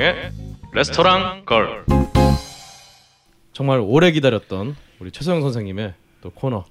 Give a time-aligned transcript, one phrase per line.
[0.00, 0.32] 최소영의
[0.72, 1.84] 레스토랑 걸.
[3.52, 5.92] 정말 오래 기다렸던 우리 최소영 선생님의
[6.22, 6.64] 또 코너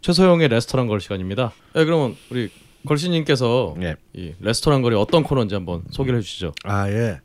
[0.00, 1.52] 최소영의 레스토랑 걸 시간입니다.
[1.72, 2.50] 네, 그러면 우리
[2.84, 3.94] 걸씨님께서 예.
[4.12, 6.52] 이 레스토랑 걸이 어떤 코너인지 한번 소개를 해주시죠.
[6.64, 7.20] 아 예.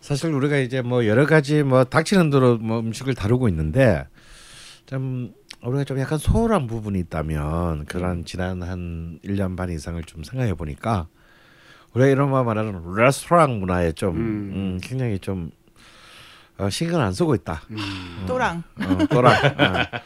[0.00, 4.08] 사실 우리가 이제 뭐 여러 가지 뭐 닥치는 대로 뭐 음식을 다루고 있는데
[4.86, 10.54] 좀 우리가 좀 약간 소홀한 부분이 있다면 그런 지난 한 1년 반 이상을 좀 생각해
[10.54, 11.06] 보니까
[11.98, 15.50] 우리가 이런 말 말하는 레스토랑 문화에 좀 음, 굉장히 좀
[16.56, 17.62] 어, 신경 안 쓰고 있다.
[18.26, 19.30] 또랑 어, 또라.
[19.32, 20.02] 어.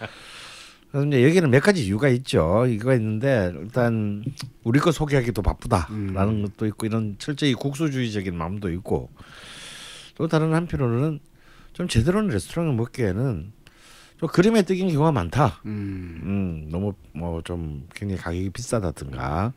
[0.91, 2.67] 그래서 이제 여기는 몇 가지 이유가 있죠.
[2.67, 4.25] 이거가 있는데 일단
[4.65, 9.11] 우리 거 소개하기도 바쁘다라는 것도 있고 이런 철저히 국수주의적인 마음도 있고
[10.17, 11.21] 또 다른 한편으로는
[11.73, 13.53] 좀 제대로 된 레스토랑을 먹기에는
[14.19, 15.61] 좀 그림에 뜨긴 경우가 많다.
[15.65, 19.53] 음, 너무 뭐 좀 굉장히 가격이 비싸다든가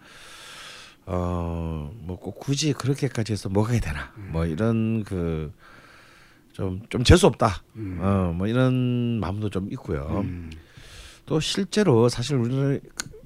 [1.05, 5.51] 어뭐꼭 굳이 그렇게까지 해서 먹어야 되나 뭐 이런 그
[6.53, 7.63] 좀좀 재수 없다.
[7.75, 10.25] 어뭐 이런 마음도 좀 있고요.
[11.25, 12.79] 또 실제로 사실 우리는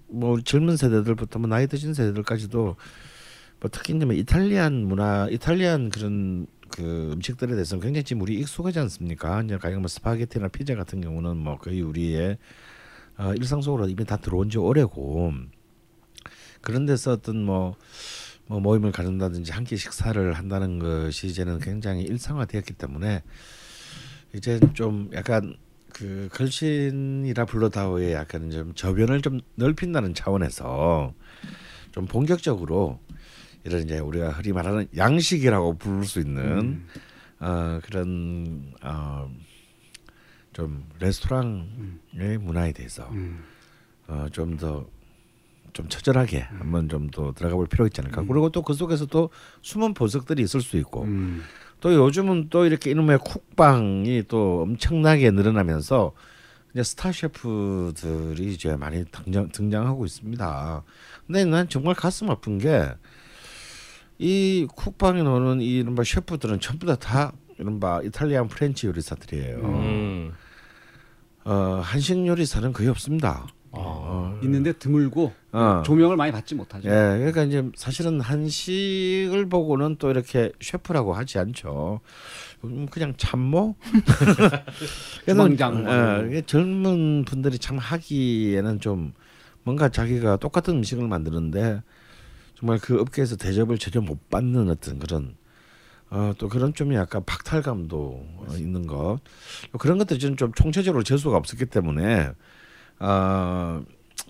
[0.08, 2.76] 뭐 젊은 세대들부터 뭐 나이 드신 세대들까지도
[3.62, 8.80] 뭐 특히 이제 뭐 이탈리안 문화, 이탈리안 그런 그 음식들에 대해서는 굉장히 지금 우리 익숙하지
[8.80, 9.42] 않습니까?
[9.42, 12.38] 이제 가령 뭐 스파게티나 피자 같은 경우는 뭐 거의 우리의
[13.18, 15.34] 어, 일상 속으로 이미 다 들어온 지 오래고
[16.62, 17.76] 그런 데서 어떤 뭐,
[18.48, 23.24] 뭐 모임을 가진다든지 한 끼 식사를 한다는 것이 이제는 굉장히 일상화되었기 때문에
[24.34, 25.56] 이제 좀 약간
[25.94, 31.14] 그 걸신이라 불러다오의 약간 좀 저변을 좀 넓힌다는 차원에서
[31.92, 33.00] 좀 본격적으로
[33.64, 36.86] 이런 이제 우리가 흔히 말하는 양식이라고 부를 수 있는
[37.40, 39.28] 어 그런 어
[40.52, 43.10] 좀 레스토랑의 문화에 대해서
[44.08, 44.90] 어좀더
[45.74, 48.24] 좀 처절하게 한번 좀 더 들어가 볼 필요가 있지 않을까.
[48.24, 49.30] 그리고 또 그 속에서 또
[49.62, 51.06] 숨은 보석들이 있을 수 있고
[51.82, 56.14] 또 요즘은 또 이렇게 이놈의 쿡방이 또 엄청나게 늘어나면서
[56.74, 60.84] 이제 스타 셰프들이 이제 많이 등장 등장하고 있습니다.
[61.28, 62.90] 근데 난 정말 가슴 아픈 게
[64.22, 69.58] 이 쿡방에 나오는 이 이른바 셰프들은 전부 다 다 이른바 Italian French 요리사들이에요.
[69.64, 70.34] 음.
[71.46, 73.48] 어, 한식 요리사는 거의 없습니다.
[74.44, 75.84] 있는데 드물고 어.
[75.86, 76.90] 조명을 많이 받지 못하죠.
[76.90, 82.00] 예, 그러니까 이제 사실은 한식을 보고는 또 이렇게 셰프라고 하지 않죠.
[82.64, 83.76] 음, 그냥 찬모.
[85.26, 89.14] 주방장 뭐 예, 이게 젊은 분들이 참 하기에는 좀
[89.64, 91.82] 뭔가 자기가 똑같은 음식을 만드는데
[92.56, 95.36] 정말 그 업계에서 대접을 전혀 못 받는 어떤 그런
[96.12, 97.98] 어, 또 그런 좀 약간 박탈감도
[98.38, 99.20] 어, 있는 것
[99.78, 102.32] 그런 것들이 좀 총체적으로 재수가 없었기 때문에
[103.00, 103.84] 어,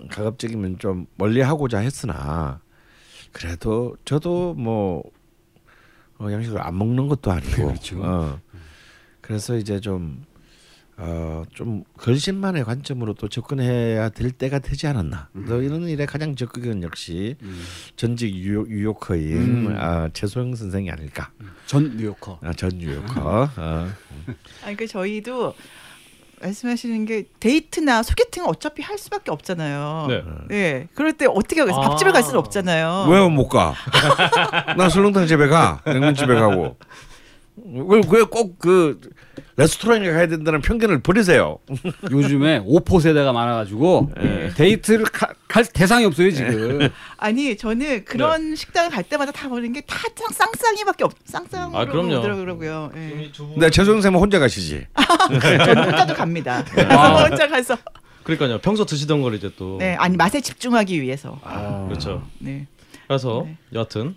[0.09, 2.61] 가급적이면 좀 멀리하고자 했으나
[3.31, 5.03] 그래도 저도 뭐
[6.19, 8.01] 어, 양식을 안 먹는 것도 아니고 그렇죠.
[8.03, 8.39] 어,
[9.21, 10.23] 그래서 이제 좀
[11.01, 15.29] 어, 좀 걸신만의 관점으로 또 접근해야 될 때가 되지 않았나.
[15.47, 17.37] 또 이런 일에 가장 적극은 역시
[17.95, 21.31] 전직 유효, 유효커인 아, 최소영 선생이 아닐까.
[21.67, 22.39] 전 New Yorker.
[22.41, 23.49] 아, 전 유효커.
[23.55, 23.87] 어.
[24.65, 25.53] 아니 그 저희도
[26.41, 30.05] 말씀하시는 게 데이트나 소개팅은 어차피 할 수밖에 없잖아요.
[30.09, 30.23] 네.
[30.49, 30.87] 네.
[30.93, 31.81] 그럴 때 어떻게 하겠어요?
[31.83, 31.89] 아.
[31.89, 33.07] 밥집에 갈 수는 없잖아요.
[33.09, 33.73] 왜 못 가?
[34.77, 35.81] 나 설렁탕 집에 가.
[35.85, 36.77] 냉면 집에 가고.
[37.57, 38.99] 왜 꼭 그
[39.57, 41.59] 레스토랑에 가야 된다는 편견을 버리세요.
[42.11, 44.11] 요즘에 오포 세대가 많아가지고
[44.55, 46.89] 데이트를 가- 갈 대상이 없어요 지금.
[47.17, 49.97] 아니 저는 그런 식당을 갈 때마다 다 보는 게 다
[50.33, 51.13] 쌍쌍이밖에 없.
[51.25, 52.19] 쌍쌍으로 아.
[52.19, 52.91] 오더라고요.
[52.95, 53.31] 예.
[53.35, 54.85] 근데 최소영 쌤은 혼자 가시지.
[55.41, 56.63] 저는 혼자도 갑니다.
[56.89, 57.23] 아.
[57.25, 57.77] 혼자 가서.
[58.23, 58.59] 그러니까요.
[58.59, 61.39] 평소 드시던 걸 이제 또 네, 아니 맛에 집중하기 위해서.
[61.43, 62.21] 아, 그렇죠.
[62.39, 62.67] 네.
[63.07, 63.57] 그래서 네.
[63.73, 64.15] 여하튼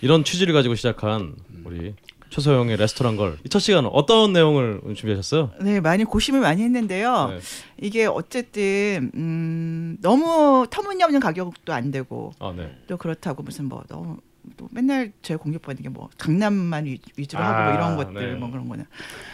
[0.00, 1.34] 이런 취지를 가지고 시작한
[1.64, 1.94] 우리
[2.32, 3.36] 최소영의 레스토랑 걸.
[3.44, 5.50] 이첫 시간은 어떤 내용을 준비하셨어요?
[5.60, 7.28] 네, 많이 고심을 많이 했는데요.
[7.28, 7.38] 네.
[7.80, 12.74] 이게 어쨌든 음, 너무 터무니없는 가격도 안 되고 아, 네.
[12.86, 14.16] 또 그렇다고 무슨 뭐 너무
[14.56, 18.38] 또 맨날 제 공격받는 게 뭐 강남만 위, 위주로 아, 하고 뭐 이런 것들 네.
[18.38, 18.86] 뭐 그런 거는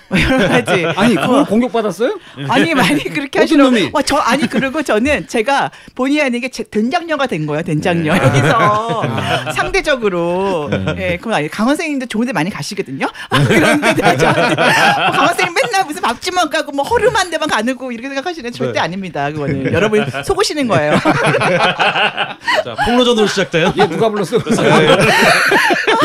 [0.08, 0.84] 뭐 여러 가지.
[0.96, 2.19] 아니 그걸 공격 받았어요?
[2.49, 3.90] 아니 많이 그렇게 하시는 놈이?
[3.93, 8.12] 와, 저 아니 그리고 저는 제가 본의 아니게 제 된장녀가 된 거예요 된장녀.
[8.14, 8.22] 네.
[8.22, 9.02] 여기서.
[9.05, 9.52] 아.
[9.52, 10.69] 상대적으로.
[10.96, 13.06] 예 그건 아니 강원 선생님도 좋은데 많이 가시거든요.
[13.31, 18.75] 그런데 뭐 강원 선생님 맨날 무슨 밥집만 가고 뭐 허름한 데만 가고 이렇게 생각하시는 절대
[18.75, 18.80] 네.
[18.80, 20.92] 아닙니다 그거는 여러분 속으시는 거예요
[22.64, 24.38] 자, 폭로전으로 시작된 얘 누가 불렀어?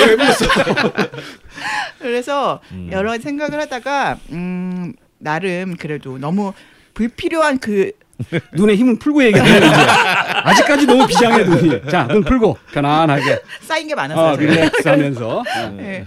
[0.02, 0.46] 얘왜 불렀어?
[2.00, 2.60] 그래서
[2.92, 6.54] 여러 가지 생각을 하다가 음 나름 그래도 너무
[6.94, 7.92] 불필요한 그
[8.54, 9.58] 눈에 힘을 풀고 얘기해.
[9.58, 9.66] 이제.
[9.66, 11.82] 아직까지 너무 비장해 눈이.
[11.90, 13.40] 자, 눈 풀고 편안하게.
[13.62, 14.36] 쌓인 게 많아서 어.
[14.36, 15.44] 릴렉스하면서.
[15.80, 16.06] 예.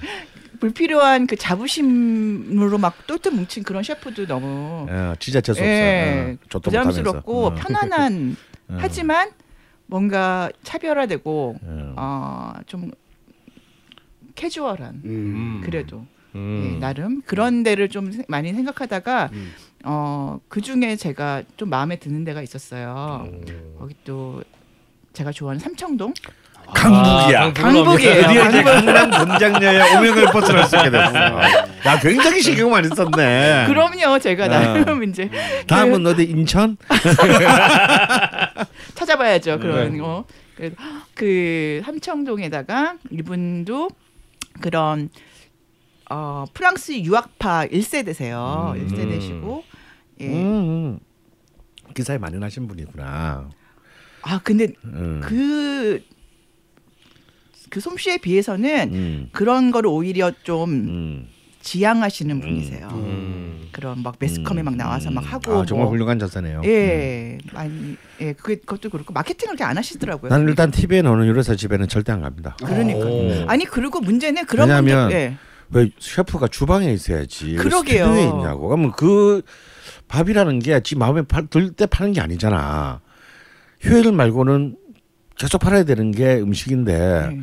[0.71, 5.69] 불필요한 그 자부심으로 막 똘똘 뭉친 그런 셰프도 너무 어, 진짜 재수 없어.
[5.71, 6.61] 예, 어, 못하면서.
[6.61, 7.55] 부담스럽고 어.
[7.55, 8.37] 편안한
[8.69, 8.77] 어.
[8.81, 9.31] 하지만
[9.87, 12.55] 뭔가 차별화되고 어.
[12.67, 12.91] 어좀
[14.35, 15.61] 캐주얼한 음.
[15.65, 16.05] 그래도
[16.35, 16.75] 음.
[16.75, 19.53] 예, 나름 그런 데를 좀 세- 많이 생각하다가 음.
[19.85, 23.31] 어 그 중에 제가 좀 마음에 드는 데가 있었어요.
[23.79, 24.43] 거기 또
[25.13, 26.13] 제가 좋아하는 삼청동
[26.75, 27.43] 강북이야.
[27.43, 28.23] 아, 강북이에요.
[28.27, 31.15] 드디어 이제 강남 본장녀의 오명을 벗어날 수 있게 됐어.
[31.15, 33.67] 야 굉장히 신경 많이 썼네.
[33.69, 34.49] 그럼요 제가 어.
[34.49, 35.31] 나름 이제
[35.67, 36.77] 다음은 어디 인천?
[38.95, 39.99] 찾아봐야죠 그런 네.
[39.99, 40.25] 거.
[40.57, 40.75] 그래서
[41.15, 43.91] 그 삼청동에다가 이분도
[44.61, 45.11] 그런
[46.11, 48.75] 어 프랑스 유학파 1세대세요.
[48.75, 48.89] 음.
[48.89, 49.63] 1세대시고
[50.21, 50.27] 예.
[50.29, 50.99] 음,
[51.95, 53.49] 기사에 많이 나신 분이구나.
[54.23, 55.21] 아 근데 음.
[55.23, 56.03] 그,
[57.77, 59.29] 그 솜씨에 비해서는 음.
[59.33, 61.29] 그런 거를 오히려 좀 음.
[61.61, 62.89] 지향하시는 분이세요.
[62.91, 63.69] 음.
[63.71, 65.93] 그런 막 매스컴에 막 나와서 막 하고 아, 정말 뭐.
[65.93, 66.63] 훌륭한 자세네요.
[66.65, 70.31] 예, 많이 예, 그게 그것도 그렇고 마케팅을 그렇게 안 하시더라고요.
[70.31, 72.57] 나는 일단 TV에 나오는 요리사 집에는 절대 안 갑니다.
[72.65, 73.45] 그러니까 오.
[73.47, 75.37] 아니 그리고 문제는 그런 왜냐하면 분들 예.
[75.73, 77.51] 왜 셰프가 주방에 있어야지?
[77.51, 78.07] 왜 그러게요.
[78.07, 78.69] 스튜디오에 있냐고.
[78.69, 79.43] 그러면 그
[80.09, 81.21] 밥이라는 게 지 마음에
[81.51, 83.03] 들 때 파는 게 아니잖아.
[83.83, 84.77] 휴일 말고는
[85.37, 86.93] 계속 팔아야 되는 게 음식인데
[87.33, 87.41] 예.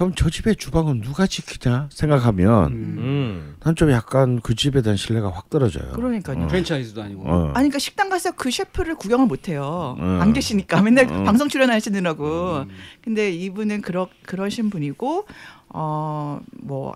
[0.00, 2.96] 그럼 저 집의 주방은 누가 지키냐 생각하면 음.
[2.98, 3.56] 음.
[3.62, 5.92] 난좀 약간 그 집에 대한 신뢰가 확 떨어져요.
[5.92, 6.44] 그러니까요.
[6.44, 6.46] 어.
[6.46, 7.22] 프랜차이즈도 아니고.
[7.26, 7.44] 어.
[7.48, 9.96] 아니 그러니까 식당 가서 그 셰프를 구경을 못 해요.
[10.00, 10.18] 음.
[10.22, 11.24] 안 계시니까 맨날 음.
[11.24, 12.60] 방송 출연하시느라고.
[12.60, 12.68] 음.
[13.04, 15.26] 근데 이분은 그러 그러신 분이고
[15.68, 16.94] 어뭐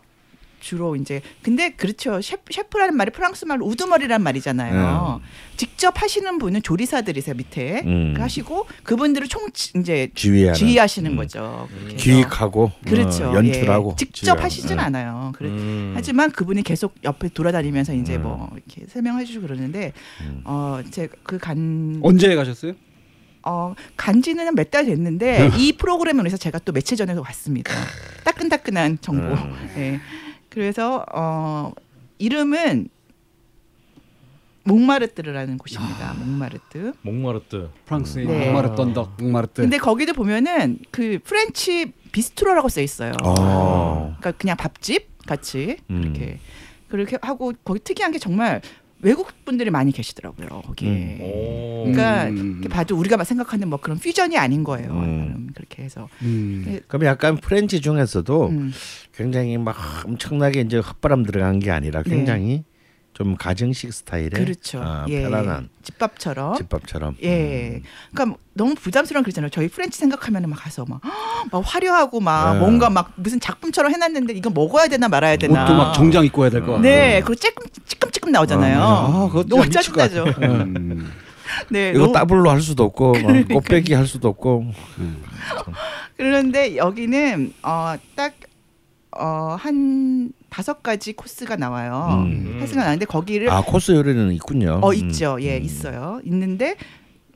[0.64, 5.20] 주로 이제 근데 그렇죠 셰프, 셰프 라는 말이 프랑스 말로 우두머리란 말이잖아요.
[5.58, 8.14] 직접 하시는 분은 조리사들이세요 밑에 음.
[8.18, 11.16] 하시고 그분들을 총 지- 이제 지휘하는 지휘하시는 음.
[11.16, 11.68] 거죠.
[11.98, 13.26] 기획하고 그렇죠.
[13.30, 13.96] 어, 연출하고 예.
[13.96, 14.42] 직접 지휘하고.
[14.42, 14.82] 하시진 어.
[14.82, 15.32] 않아요.
[15.36, 15.92] 그래, 음.
[15.94, 18.22] 하지만 그분이 계속 옆에 돌아다니면서 이제 음.
[18.22, 20.40] 뭐 이렇게 설명해 주시고 그러는데 음.
[20.44, 22.72] 어 제가 그간 언제 가셨어요?
[23.46, 27.70] 어, 간지는 몇 달 됐는데 이 프로그램을 위해서 제가 또 며칠 전에도 왔습니다.
[28.24, 29.34] 따끈따끈한 정보.
[29.34, 29.70] 음.
[29.76, 30.00] 예.
[30.54, 31.72] 그래서 어
[32.18, 32.88] 이름은
[34.62, 36.14] 몽마르트르라는 곳입니다.
[36.14, 36.92] 몽마르트.
[37.02, 37.70] 몽마르트.
[37.84, 38.46] 프랑스의 네.
[38.46, 39.62] 몽마르 언덕, 몽마르트.
[39.62, 43.12] 근데 거기도 보면은 그 French bistro라고 써 있어요.
[43.24, 44.14] 어.
[44.20, 46.02] 그러니까 그냥 밥집 같이 음.
[46.02, 46.38] 이렇게
[46.88, 48.62] 그렇게 하고 거기 특이한 게 정말
[49.04, 50.48] 외국 분들이 많이 계시더라고요.
[50.48, 51.18] 거기에.
[51.20, 51.84] 오.
[51.84, 52.54] 그러니까 음.
[52.54, 54.90] 이렇게 봐도 우리가 막 생각하는 뭐 그런 퓨전이 아닌 거예요.
[54.90, 55.50] 음.
[55.54, 56.08] 그렇게 해서.
[56.22, 56.80] 음.
[56.88, 58.72] 그럼 약간 French 중에서도 음.
[59.14, 62.10] 굉장히 막 엄청나게 이제 헛바람 들어간 게 아니라 네.
[62.10, 62.64] 굉장히
[63.14, 64.80] 좀 가정식 스타일의 그렇죠.
[64.82, 65.22] 아, 예.
[65.22, 66.56] 편안한 집밥처럼.
[66.56, 67.14] 집밥처럼.
[67.22, 67.76] 예.
[67.76, 67.82] 음.
[68.10, 69.50] 그러니까 뭐 너무 부담스러운 그러잖아요.
[69.50, 71.00] 저희 French 생각하면은 막 가서 막,
[71.52, 72.58] 막 화려하고 막 네.
[72.58, 75.62] 뭔가 막 무슨 작품처럼 해놨는데 이거 먹어야 되나 말아야 되나.
[75.64, 76.82] 옷도 막 정장 입고 해야 될 것 같고.
[76.82, 78.82] 네, 그리고 찔끔 찔끔찔끔 나오잖아요.
[78.82, 80.40] 아, 그거 너무 진짜 미칠 것 짜증나죠.
[80.42, 81.12] 음.
[81.70, 83.58] 네, 이거 너무- 더블로 할 수도 없고 뭐 그러니까요.
[83.60, 84.72] 곱빼기 할 수도 없고
[86.16, 88.32] 그런데 여기는 어 딱
[89.18, 92.24] 어 한 다섯 가지 코스가 나와요.
[92.26, 92.58] 음.
[92.60, 94.80] 코스가 나는데 거기를 아 코스 요리는 있군요.
[94.82, 94.94] 어 음.
[94.94, 95.38] 있죠.
[95.40, 95.64] 예, 음.
[95.64, 96.20] 있어요.
[96.24, 96.76] 있는데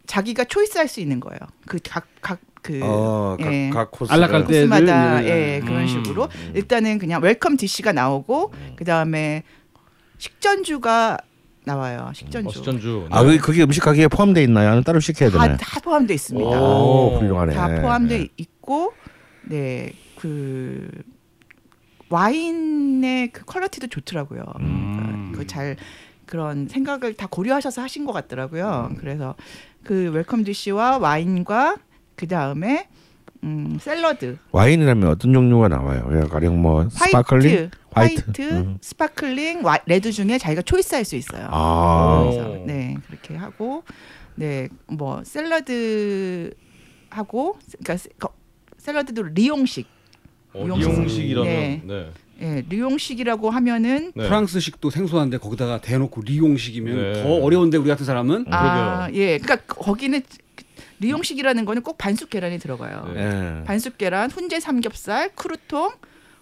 [0.07, 1.39] 자기가 choice할 수 있는 거예요.
[1.67, 3.71] 그 각 각 그 어, 각, 예.
[3.73, 4.13] 각 코스.
[4.13, 5.65] 애들, 예, 음.
[5.65, 5.87] 그런 음.
[5.87, 9.45] 식으로 일단은 그냥 welcome dish가 나오고 그 다음에
[10.19, 11.19] 식전주가
[11.65, 12.11] 나와요.
[12.15, 12.49] 식전주.
[12.49, 13.07] 어, 식전주.
[13.11, 14.69] 아, 그 그게 음식 가격에 포함되어 있나요?
[14.69, 15.57] 아니면 따로 시켜야 다, 되나요?
[15.59, 16.61] 다 포함되어 있습니다.
[16.61, 17.55] 오, 훌륭하네.
[17.55, 18.29] 다 포함되어 네.
[18.37, 18.93] 있고
[19.49, 20.91] 네 그
[22.11, 24.43] 와인의 그 quality도 좋더라고요.
[24.61, 25.33] 음.
[25.37, 25.77] 그 잘
[26.27, 28.91] 그런 생각을 다 고려하셔서 하신 것 같더라고요.
[28.99, 29.35] 그래서
[29.83, 31.77] 그 welcome dish와 와인과
[32.17, 32.89] 그 다음에
[33.45, 36.09] 음, 샐러드, 와인이라면 어떤 종류가 나와요?
[36.13, 38.43] 예, 가령 뭐 white, sparkling, white, white.
[38.43, 38.79] 음.
[38.81, 41.47] sparkling, 와, red 중에 자기가 choice할 수 있어요.
[41.49, 43.85] 아, 그래서 네 그렇게 하고
[44.35, 46.53] 네 뭐 샐러드
[47.11, 48.29] 하고 그러니까
[48.79, 49.87] 샐러드도 리용식
[50.55, 50.91] 어, 리용식.
[50.93, 51.83] 리용식이라면 네.
[51.85, 52.11] 네.
[52.41, 54.25] 예 리용식이라고 하면은 네.
[54.29, 57.23] 프랑스식도 생소한데 거기다가 대놓고 리용식이면 네.
[57.23, 60.23] 더 어려운데 우리 같은 사람은 아 예 그러니까 거기는
[61.01, 63.11] 리용식이라는 거는 꼭 반숙 계란이 들어가요.
[63.15, 63.61] 네.
[63.61, 63.65] 예.
[63.65, 65.93] 반숙 계란, 훈제 삼겹살, crouton,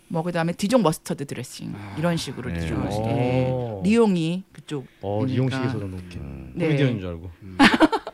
[0.08, 2.60] 뭐 그다음에 디종 머스터드 드레싱 이런 식으로 네.
[2.60, 3.08] 디종 머스터드.
[3.10, 3.82] 오.
[3.84, 3.88] 예.
[3.88, 4.86] 리용이 그쪽.
[5.02, 6.18] 어, 리용식에서 좀 이렇게
[6.54, 6.66] 네.
[6.66, 7.30] 코미디언인 줄 알고.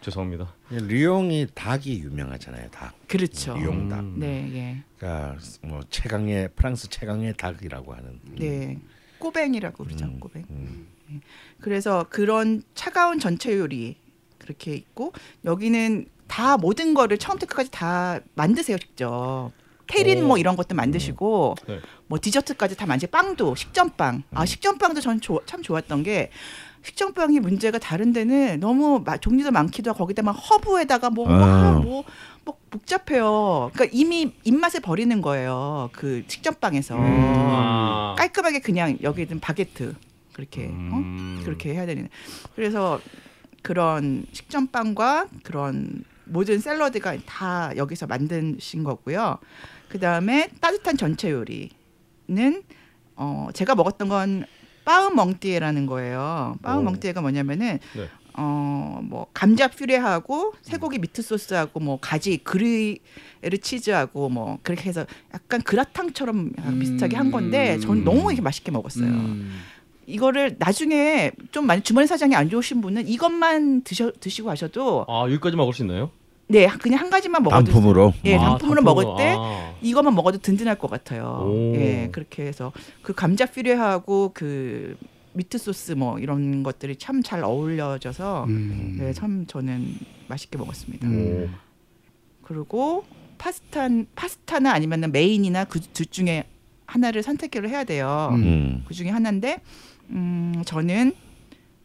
[0.02, 0.52] 죄송합니다.
[0.70, 2.68] 리옹이 닭이 유명하잖아요.
[2.70, 2.92] 닭.
[3.08, 3.56] 그렇죠.
[3.56, 4.00] 리옹 닭.
[4.00, 4.14] 음.
[4.18, 4.82] 네, 예.
[4.98, 8.20] 그러니까 뭐 최강의 프랑스 최강의 닭이라고 하는.
[8.36, 8.78] 네.
[9.18, 10.04] 꼬뱅이라고 그러죠.
[10.06, 10.44] 음, 꼬뱅.
[10.50, 10.86] 음.
[11.60, 13.96] 그래서 그런 차가운 전체 요리
[14.38, 15.12] 그렇게 있고
[15.44, 19.52] 여기는 다 모든 거를 처음부터 끝까지 다 만드세요 직접.
[19.86, 20.28] 테린 오.
[20.28, 21.80] 뭐 이런 것도 만드시고 네.
[22.08, 24.24] 뭐 디저트까지 다 만지 빵도 식전빵.
[24.32, 26.30] 아 식전빵도 전 참 좋았던 게
[26.84, 31.80] 식전빵이 문제가 다른 데는 너무 마- 종류도 많기도 하고 거기다 막 허브에다가 뭐 아.
[31.82, 32.04] 뭐
[32.44, 33.70] 뭐 복잡해요.
[33.72, 35.90] 그러니까 이미 입맛을 버리는 거예요.
[35.92, 38.14] 그 식전빵에서 아.
[38.18, 39.94] 깔끔하게 그냥 여기든 바게트
[40.32, 40.68] 그렇게 어?
[40.70, 41.40] 음.
[41.44, 42.08] 그렇게 해야 되는.
[42.56, 43.00] 그래서
[43.62, 49.38] 그런 식전빵과 그런 모든 샐러드가 다 여기서 만드신 거고요.
[49.88, 52.62] 그 다음에 따뜻한 전체 요리는
[53.14, 54.44] 어 제가 먹었던 건
[54.84, 56.56] 빠우멍띠에라는 거예요.
[56.62, 58.08] 빠우멍띠에가 뭐냐면은 네.
[58.34, 66.52] 어뭐 감자 퓨레하고 쇠고기 미트 소스하고 뭐 가지 그리에르 치즈하고 뭐 그렇게 해서 약간 그라탕처럼
[66.80, 69.06] 비슷하게 한 건데 전 너무 이렇게 맛있게 먹었어요.
[69.06, 69.60] 음.
[70.06, 75.56] 이거를 나중에 좀 많이 주머니 사정이 안 좋으신 분은 이것만 드셔 드시고 가셔도 아 여기까지
[75.56, 76.10] 먹을 수 있나요?
[76.48, 78.12] 네 그냥 한 가지만 먹어도 단품으로.
[78.24, 78.82] 예 아, 단품으로 단품으로.
[78.82, 79.74] 먹을 때 아.
[79.80, 81.48] 이것만 먹어도 든든할 것 같아요.
[81.50, 81.74] 오.
[81.76, 82.72] 예 그렇게 해서
[83.02, 84.96] 그 감자 퓨레하고 그
[85.34, 88.96] meat 소스 뭐 이런 것들이 참 잘 어울려져서 음.
[88.98, 89.94] 네, 참 저는
[90.28, 91.08] 맛있게 먹었습니다.
[91.08, 91.48] 오.
[92.42, 93.04] 그리고
[93.38, 96.44] 파스타 파스타나 아니면 main이나 그 둘 중에
[96.86, 98.28] 하나를 선택을 해야 돼요.
[98.32, 98.42] 음.
[98.42, 98.84] 음.
[98.86, 99.60] 그 중에 하나인데
[100.10, 101.14] 음 저는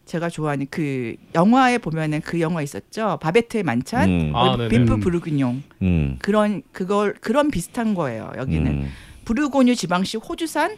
[0.07, 4.35] 제가 좋아하는 그 영화에 보면은 그 영화 있었죠 바베트의 만찬 음.
[4.35, 4.57] 아.
[4.69, 6.15] 비프 부르그뇽 음.
[6.19, 8.89] 그런 그걸 그런 비슷한 거예요 여기는 음.
[9.25, 10.77] 부르고뉴 지방시 호주산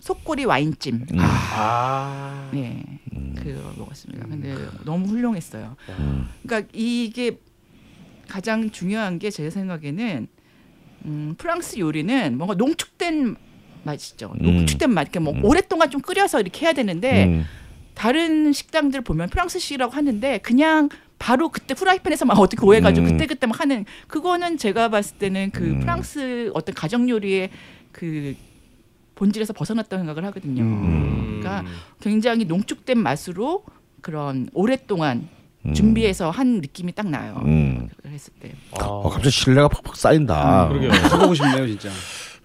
[0.00, 1.18] 속꼬리 와인찜 음.
[1.20, 2.50] 아.
[2.52, 2.82] 네
[3.36, 6.28] 그거 먹었습니다 근데 너무 훌륭했어요 음.
[6.42, 7.38] 그러니까 이게
[8.28, 10.26] 가장 중요한 게 제 생각에는
[11.04, 13.36] 음, 프랑스 요리는 뭔가 농축된
[13.82, 14.32] 맛이죠.
[14.40, 14.44] 음.
[14.44, 15.02] 농축된 맛.
[15.02, 15.44] 이렇게 뭐 음.
[15.44, 17.44] 오랫동안 좀 끓여서 이렇게 해야 되는데 음.
[17.94, 23.12] 다른 식당들 보면 프랑스식이라고 하는데 그냥 바로 그때 후라이팬에서 막 어떻게 오해가지고 음.
[23.12, 25.80] 그때 그때 막 하는 그거는 제가 봤을 때는 그 음.
[25.80, 27.50] 프랑스 어떤 가정 요리의
[27.92, 28.34] 그
[29.14, 30.62] 본질에서 벗어났다고 생각을 하거든요.
[30.62, 31.38] 음.
[31.40, 31.64] 그러니까
[32.00, 33.62] 굉장히 농축된 맛으로
[34.00, 35.28] 그런 오랫동안
[35.64, 35.74] 음.
[35.74, 37.40] 준비해서 한 느낌이 딱 나요.
[37.44, 37.88] 음.
[38.04, 38.52] 했을 때.
[38.72, 38.84] 아.
[38.84, 40.68] 어, 갑자기 신뢰가 팍팍 쌓인다.
[40.68, 40.90] 그러게요.
[40.90, 41.88] 해보고 싶네요 진짜.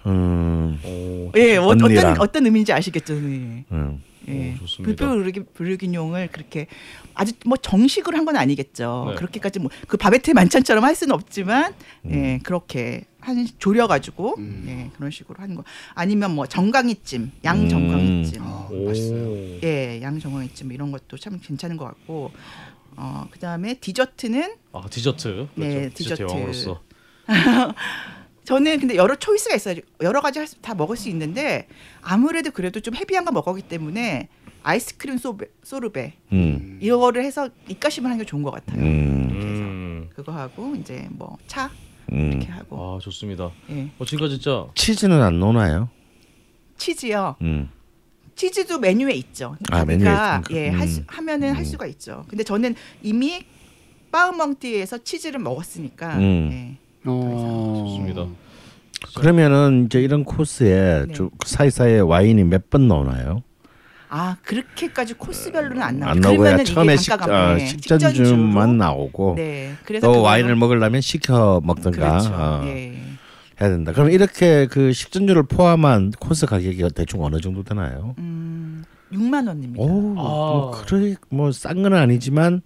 [0.05, 0.79] 음.
[0.85, 1.31] 오.
[1.35, 2.11] 예, 어, 언니랑.
[2.11, 3.15] 어떤 어떤 의미인지 아시겠죠?
[3.15, 3.65] 네.
[3.71, 4.01] 음.
[4.27, 4.53] 예.
[4.53, 5.07] 오, 좋습니다.
[5.07, 6.67] 불불 불기뇽을 그렇게
[7.13, 9.05] 아주 뭐 정식으로 한 건 아니겠죠.
[9.09, 9.15] 네.
[9.15, 11.73] 그렇게까지 뭐 그 바베트 만찬처럼 할 수는 없지만
[12.05, 12.11] 음.
[12.13, 14.65] 예, 그렇게 한 조려가지고 음.
[14.67, 15.63] 예, 그런 식으로 하는 거.
[15.93, 18.41] 아니면 뭐 정강이찜, 양 정강이찜.
[18.43, 18.85] 아, 오.
[18.87, 19.59] 맛있어요.
[19.63, 22.31] 예, 양 정강이찜 이런 것도 참 괜찮은 것 같고.
[22.99, 25.47] 어, 그다음에 디저트는 아 디저트.
[25.55, 25.93] 네, 그렇죠.
[25.93, 26.75] 디저트 디저트.
[28.47, 29.75] 저는 근데 여러 초이스가 있어요.
[30.01, 31.67] 여러 가지 할 수- 다 먹을 수 있는데
[32.01, 34.29] 아무래도 그래도 좀 헤비한 거 먹었기 때문에
[34.63, 36.79] 아이스크림 소베, 소르베 음.
[36.81, 38.79] 이거를 해서 입가심을 하는 게 좋은 것 같아요.
[38.81, 39.27] 음.
[39.31, 40.09] 음.
[40.15, 41.69] 그거 하고 이제 뭐차
[42.13, 42.31] 음.
[42.31, 43.51] 이렇게 하고 아 좋습니다.
[43.69, 43.89] 예.
[43.99, 45.89] 어 지금까지 진짜 치즈는 안 넣나요?
[46.77, 47.35] 치즈요.
[47.41, 47.69] 음.
[48.35, 49.57] 치즈도 메뉴에 있죠.
[49.71, 50.55] 아, 메뉴에 그러니까 있으니까.
[50.55, 51.05] 예, 할 수- 음.
[51.07, 51.65] 하면은 할 음.
[51.65, 52.23] 수가 있죠.
[52.29, 53.45] 근데 저는 이미
[54.11, 56.49] 빠우멍띠에서 치즈를 먹었으니까 음.
[56.53, 56.86] 예.
[57.11, 57.85] 어.
[57.87, 58.25] 좋습니다.
[59.15, 61.13] 그러면은 이제 이런 코스에 네.
[61.13, 63.43] 좀 사이사이에 와인이 몇 번 나오나요?
[64.09, 66.11] 아 그렇게까지 코스별로는 안 나와요.
[66.15, 69.73] 안 나오고 처음에 식, 어, 네, 식전주만 나오고 네.
[69.83, 72.29] 그래서 또 와인을 먹으려면 시켜 먹든가 그렇죠.
[72.33, 72.93] 어, 예.
[73.59, 73.91] 해야 된다.
[73.91, 78.15] 그럼 이렇게 그 식전주를 포함한 코스 가격이 대충 어느 정도 되나요?
[78.19, 79.81] 음, 6만 원입니다.
[79.83, 82.61] 오, 뭐 그래 뭐싼 건 아니지만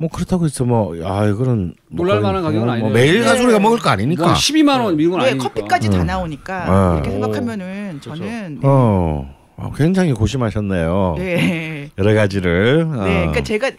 [0.00, 2.92] 뭐 그렇다고 해서 뭐아 이거는 뭐 놀랄만한 가격은 뭐 아니네요.
[2.94, 3.26] 매일 네.
[3.26, 4.24] 가수리가 먹을 거 아니니까.
[4.24, 5.48] 뭐 12만 원 이런 건 네, 아니니까.
[5.48, 6.06] 커피까지 다 음.
[6.06, 6.94] 나오니까 어.
[6.94, 7.12] 이렇게 오.
[7.12, 8.60] 생각하면은 저는 네.
[8.66, 11.16] 어, 어, 굉장히 고심하셨네요.
[11.18, 11.90] 네.
[11.98, 12.86] 여러 가지를.
[12.88, 13.04] 어.
[13.04, 13.72] 네, 그러니까 제가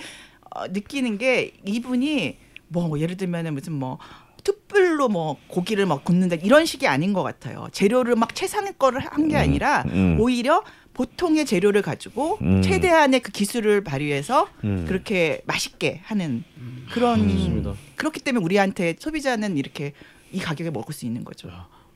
[0.56, 2.38] 어, 느끼는 게 이분이
[2.68, 3.98] 뭐 예를 들면은 무슨 뭐
[4.44, 7.68] 툭불로 뭐 고기를 막 굽는다 이런 식이 아닌 것 같아요.
[7.72, 10.18] 재료를 막 최상의 거를 한 게 아니라 음.
[10.20, 10.62] 오히려
[10.94, 12.62] 보통의 재료를 가지고 음.
[12.62, 14.86] 최대한의 그 기술을 발휘해서 음.
[14.88, 16.44] 그렇게 맛있게 하는
[16.92, 17.74] 그런 좋습니다.
[17.96, 19.94] 그렇기 때문에 우리한테 소비자는 이렇게
[20.32, 21.50] 이 가격에 먹을 수 있는 거죠.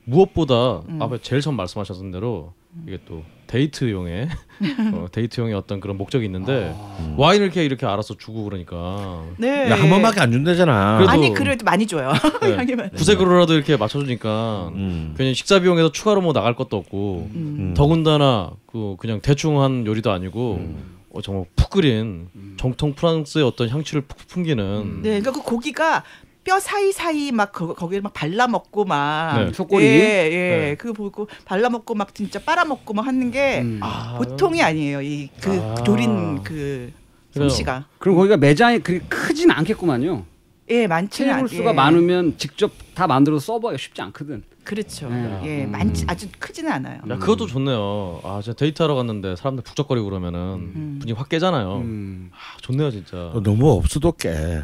[0.05, 1.01] 무엇보다 음.
[1.01, 2.53] 앞에 제일 처음 말씀하셨던 대로
[2.87, 4.27] 이게 또 데이트용의
[4.93, 6.75] 어, 데이트용의 어떤 그런 목적이 있는데
[7.15, 9.69] 와인을 이렇게 이렇게 알아서 주고 그러니까 네.
[9.69, 10.97] 야, 한 번밖에 안 준다잖아.
[10.97, 12.11] 그래도- 아니 그래도 많이 줘요.
[12.41, 12.89] 네.
[12.95, 15.13] 구색으로라도 이렇게 맞춰주니까 음.
[15.17, 17.73] 괜히 식사 비용에서 추가로 뭐 나갈 것도 없고 음.
[17.77, 20.75] 더군다나 그 그냥 대충 한 요리도 아니고
[21.13, 26.03] 어, 정말 푹 끓인 정통 프랑스의 어떤 향취를 푹 풍기는 네, 그러니까 그 고기가
[26.45, 29.51] 뼈 사이 사이 막 거, 거기를 막 발라 먹고 막 네.
[29.51, 29.83] 속꼬리?
[29.83, 30.57] 예, 예.
[30.69, 30.75] 네.
[30.75, 33.79] 그거 보고 발라 먹고 막 진짜 빨아 먹고 막 하는 게 음.
[33.81, 35.01] 아, 보통이 아니에요.
[35.01, 35.83] 이그 아.
[35.83, 36.93] 조린 그.
[37.35, 37.87] 솜씨가.
[37.99, 40.23] 그럼 거기가 매장이 그리 크진 않겠구만요.
[40.69, 41.73] 예, 많지는 않- 수가 예.
[41.73, 44.43] 많으면 직접 다 만들어 써보기가 쉽지 않거든.
[44.63, 45.07] 그렇죠.
[45.09, 45.41] 네.
[45.43, 45.71] 예, 음.
[45.71, 46.99] 많지 아주 크지는 않아요.
[47.07, 48.21] 야 그것도 좋네요.
[48.23, 50.39] 아 제가 데이트하러 갔는데 사람들 북적거리고 그러면은
[50.75, 50.95] 음.
[50.99, 51.75] 분위기 확 깨잖아요.
[51.77, 52.31] 음.
[52.33, 53.15] 아, 좋네요 진짜.
[53.27, 54.33] 어, 너무 없어도 깨.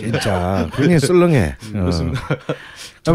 [0.00, 1.56] 진짜 괜히 썰렁해.
[1.66, 1.72] 어.
[1.72, 2.20] 그렇습니다.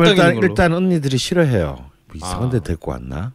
[0.06, 0.38] 일단.
[0.38, 1.76] 일단 언니들이 싫어해요.
[2.08, 2.60] 뭐 이상한 데 아.
[2.62, 3.34] 데리고 왔나?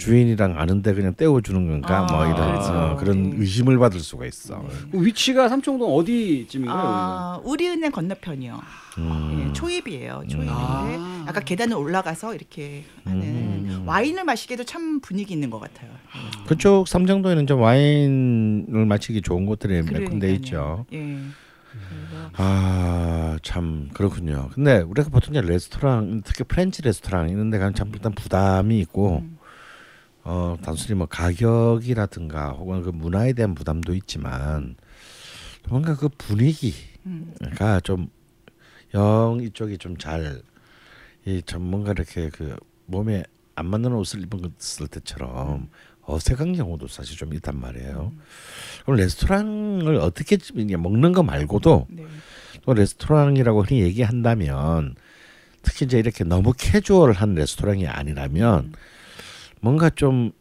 [0.00, 0.06] 음.
[0.10, 2.06] 주인이랑 아는데 그냥 떼워주는 건가?
[2.08, 2.72] 아, 뭐 이런 그렇죠.
[2.72, 3.36] 어, 그런 네.
[3.38, 4.64] 의심을 받을 수가 있어.
[4.90, 6.78] 그 위치가 삼청동 어디쯤인가요?
[6.78, 8.60] 아, 우리은행 건너편이요.
[8.98, 9.46] 음.
[9.48, 10.22] 예, 초입이에요.
[10.26, 11.24] 초입인데 아.
[11.26, 13.82] 아까 계단을 올라가서 이렇게 하는 음.
[13.86, 15.90] 와인을 마시기에도 참 분위기 있는 것 같아요.
[16.46, 20.32] 그쪽 삼청동에는 좀 와인을 마시기 좋은 곳들이 몇 군데.
[20.34, 20.86] 있죠.
[20.92, 21.18] 예.
[21.70, 24.48] 그래서 아, 참 그렇군요.
[24.54, 29.18] 근데 우리가 보통 이제 레스토랑, 특히 프렌치 레스토랑 이런 데 가면 참 일단 부담이 있고
[29.22, 29.38] 음.
[30.22, 34.76] 어, 단순히 뭐 가격이라든가 혹은 그 문화에 대한 부담도 있지만
[35.68, 38.04] 뭔가 그 분위기가 음.
[38.92, 43.24] 좀영 이쪽이 좀 잘이좀 뭔가 이렇게 그 몸에
[43.54, 45.68] 안 맞는 옷을 입었을 때처럼
[46.02, 48.12] 어색한 경우도 사실 좀 있단 말이에요.
[48.84, 50.38] 그럼 레스토랑을 어떻게
[50.76, 52.06] 먹는 거 말고도 네.
[52.64, 54.96] 또 레스토랑이라고 흔히 얘기한다면
[55.62, 58.72] 특히 이제 이렇게 너무 캐주얼한 레스토랑이 아니라면
[59.60, 60.32] 뭔가 좀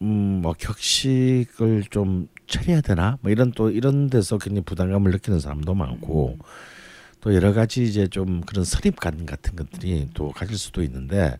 [0.00, 3.18] 음, 뭐 격식을 좀 차려야 되나?
[3.20, 6.38] 뭐 이런 또 이런 데서 굉장히 부담감을 느끼는 사람도 많고
[7.20, 11.36] 또 여러 가지 이제 좀 그런 선입관 같은 것들이 또 가질 수도 있는데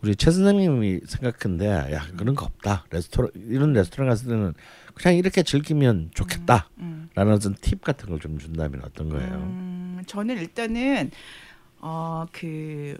[0.00, 4.54] 우리 최 선생님이 생각한데 야 그런 거 없다 레스토랑 이런 레스토랑 갔을 때는
[4.94, 7.08] 그냥 이렇게 즐기면 좋겠다라는 음.
[7.16, 9.32] 어떤 팁 같은 걸 좀 준다면 어떤 거예요?
[9.34, 11.10] 음, 저는 일단은
[11.80, 12.96] 어그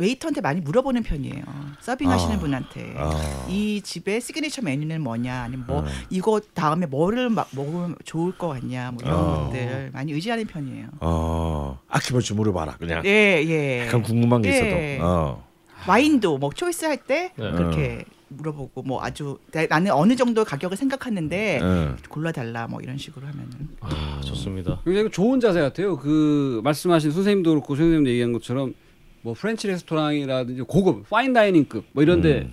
[0.00, 1.42] 웨이터한테 많이 물어보는 편이에요.
[1.80, 2.38] 서빙하시는 아.
[2.38, 3.46] 분한테 아.
[3.48, 5.84] 이 집의 시그니처 메뉴는 뭐냐, 아니면 뭐 어.
[6.08, 9.44] 이거 다음에 뭐를 막 먹으면 좋을 것 같냐, 뭐 이런 어.
[9.44, 10.86] 것들 많이 의지하는 편이에요.
[11.00, 13.86] 어 아낌없이 물어봐라 그냥 예, 예.
[13.86, 14.96] 약간 궁금한 게 예.
[14.96, 15.48] 있어도 어.
[15.86, 17.50] 와인도 뭐 choice 할 때 네.
[17.52, 21.96] 그렇게 물어보고 뭐 아주 나- 나는 어느 정도 가격을 생각하는데 어.
[22.08, 24.80] 골라달라 뭐 이런 식으로 하면은 아, 좋습니다.
[24.84, 25.96] 굉장히 좋은 자세 같아요.
[25.96, 28.74] 그 말씀하신 선생님도 그렇고 선생님도 얘기한 것처럼
[29.22, 32.48] 뭐 프렌치 레스토랑이라든지 고급 fine dining급 뭐 이런데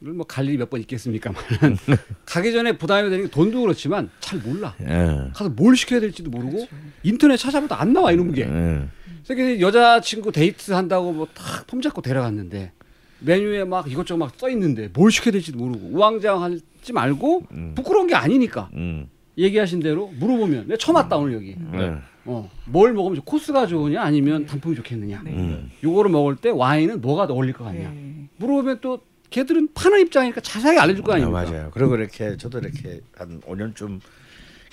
[0.00, 0.16] 음.
[0.16, 1.40] 뭐 갈 일이 몇 번 있겠습니까만
[2.26, 4.74] 가기 전에 부담이 되는 게 돈도 그렇지만 잘 몰라.
[4.82, 5.30] 예.
[5.34, 6.66] 가서 뭘 시켜야 될지도 모르고
[7.02, 8.42] 인터넷 찾아봐도 안 나와 이런 게.
[8.42, 8.88] 예.
[9.26, 12.72] 그래서 여자친구 데이트 한다고 뭐 탁 폼 잡고 데려갔는데
[13.20, 17.72] 메뉴에 막 이것저것 막 써 있는데 뭘 시켜야 될지도 모르고 우왕좌왕하지 말고 음.
[17.74, 19.08] 부끄러운 게 아니니까 음.
[19.38, 21.96] 얘기하신 대로 물어보면 내가 처음 왔다 오늘 여기 네.
[22.26, 25.30] 어, 뭘 먹으면 좋- 코스가 좋으냐 아니면 단품이 좋겠느냐 네.
[25.32, 25.70] 음.
[25.82, 28.28] 요거를 먹을 때 와인은 뭐가 어울릴 것 같냐 예.
[28.36, 31.70] 물어보면 또 걔들은 파는 입장이니까 자세하게 알려줄 거 아, 아닙니까 맞아요.
[31.72, 34.00] 그리고 이렇게 저도 이렇게 한 5년쯤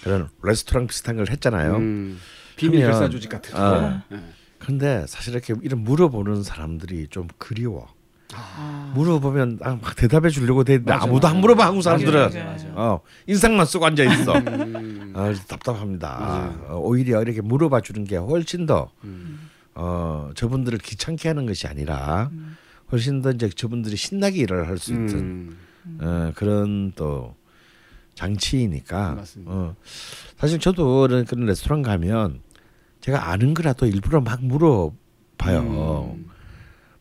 [0.04, 1.76] 그런 레스토랑 비슷한 걸 했잖아요.
[1.78, 2.20] 음,
[2.56, 4.02] 비밀 결사 조직 같은 거 어.
[4.12, 4.18] 예.
[4.60, 7.88] 근데 사실 이렇게 이런 물어보는 사람들이 좀 그리워.
[8.36, 8.92] 아.
[8.96, 11.28] 물어보면 아, 막 대답해 주려고 되는데 아무도.
[11.28, 12.68] 안 물어봐 한국 사람들은 맞아, 맞아.
[12.76, 14.34] 어 인상만 쓰고 앉아 있어.
[14.38, 16.54] 음, 아, 답답합니다.
[16.70, 19.50] 어, 오히려 이렇게 물어봐 주는 게 훨씬 더 음.
[19.76, 22.30] 어, 저분들을 귀찮게 하는 것이 아니라
[22.92, 25.98] 훨씬 더 이제 저분들이 신나게 일을 할 수 있는 음.
[26.02, 27.36] 어, 그런 또
[28.16, 29.16] 장치이니까.
[29.16, 29.52] 맞습니다.
[29.52, 29.76] 어,
[30.38, 32.42] 사실 저도 그런, 그런 레스토랑 가면
[33.02, 36.14] 제가 아는 거라도 일부러 막 물어봐요.
[36.16, 36.30] 음.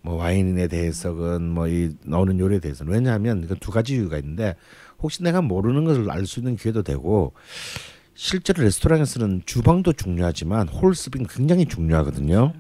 [0.05, 4.57] 뭐 와인에 대해서건 뭐 이 나오는 요리에 대해서는 왜냐하면 그 두 가지 이유가 있는데
[5.01, 7.35] 혹시 내가 모르는 것을 알 수 있는 기회도 되고
[8.14, 12.53] 실제로 레스토랑에서는 주방도 중요하지만 홀스빙 굉장히 중요하거든요.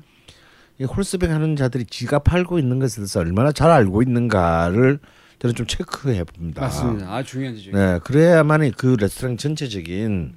[0.78, 4.98] 이 홀스빙 하는 자들이 지가 팔고 있는 것에 대해서 얼마나 잘 알고 있는가를
[5.38, 6.62] 저는 좀 체크해 봅니다.
[6.62, 10.36] 맞습니다 아 중요한 지죠 네, 그래야만이 그 레스토랑 전체적인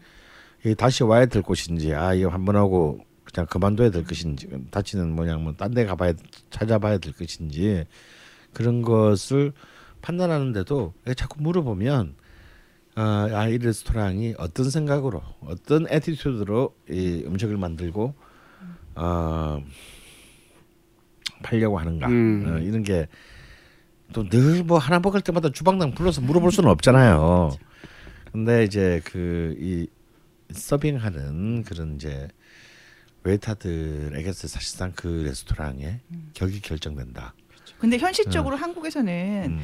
[0.65, 5.37] 이 다시 와야 될 곳인지 아 이거 한번 하고 그냥 그만둬야 될 것인지 다치는 뭐냐
[5.37, 6.13] 뭐딴 데 가봐야
[6.49, 7.85] 찾아봐야 될 것인지
[8.51, 9.53] 그런 것을
[10.01, 12.15] 판단하는데도 자꾸 물어보면
[12.95, 18.13] 아, 아, 이 레스토랑이 어떤 생각으로 어떤 attitude로 이 음식을 만들고
[18.95, 19.61] 어,
[21.43, 22.45] 팔려고 하는가 음.
[22.47, 23.07] 어, 이런 게
[24.13, 27.49] 또 늘 뭐 하나 먹을 때마다 주방장 불러서 물어볼 수는 없잖아요.
[28.31, 29.87] 근데 이제 그 이
[30.51, 32.27] 서빙하는 그런 이제
[33.23, 36.01] 웨이터들에게서 사실상 그 레스토랑의
[36.35, 37.33] 격이 결정된다.
[37.79, 39.59] 근데 현실적으로 한국에서는 음.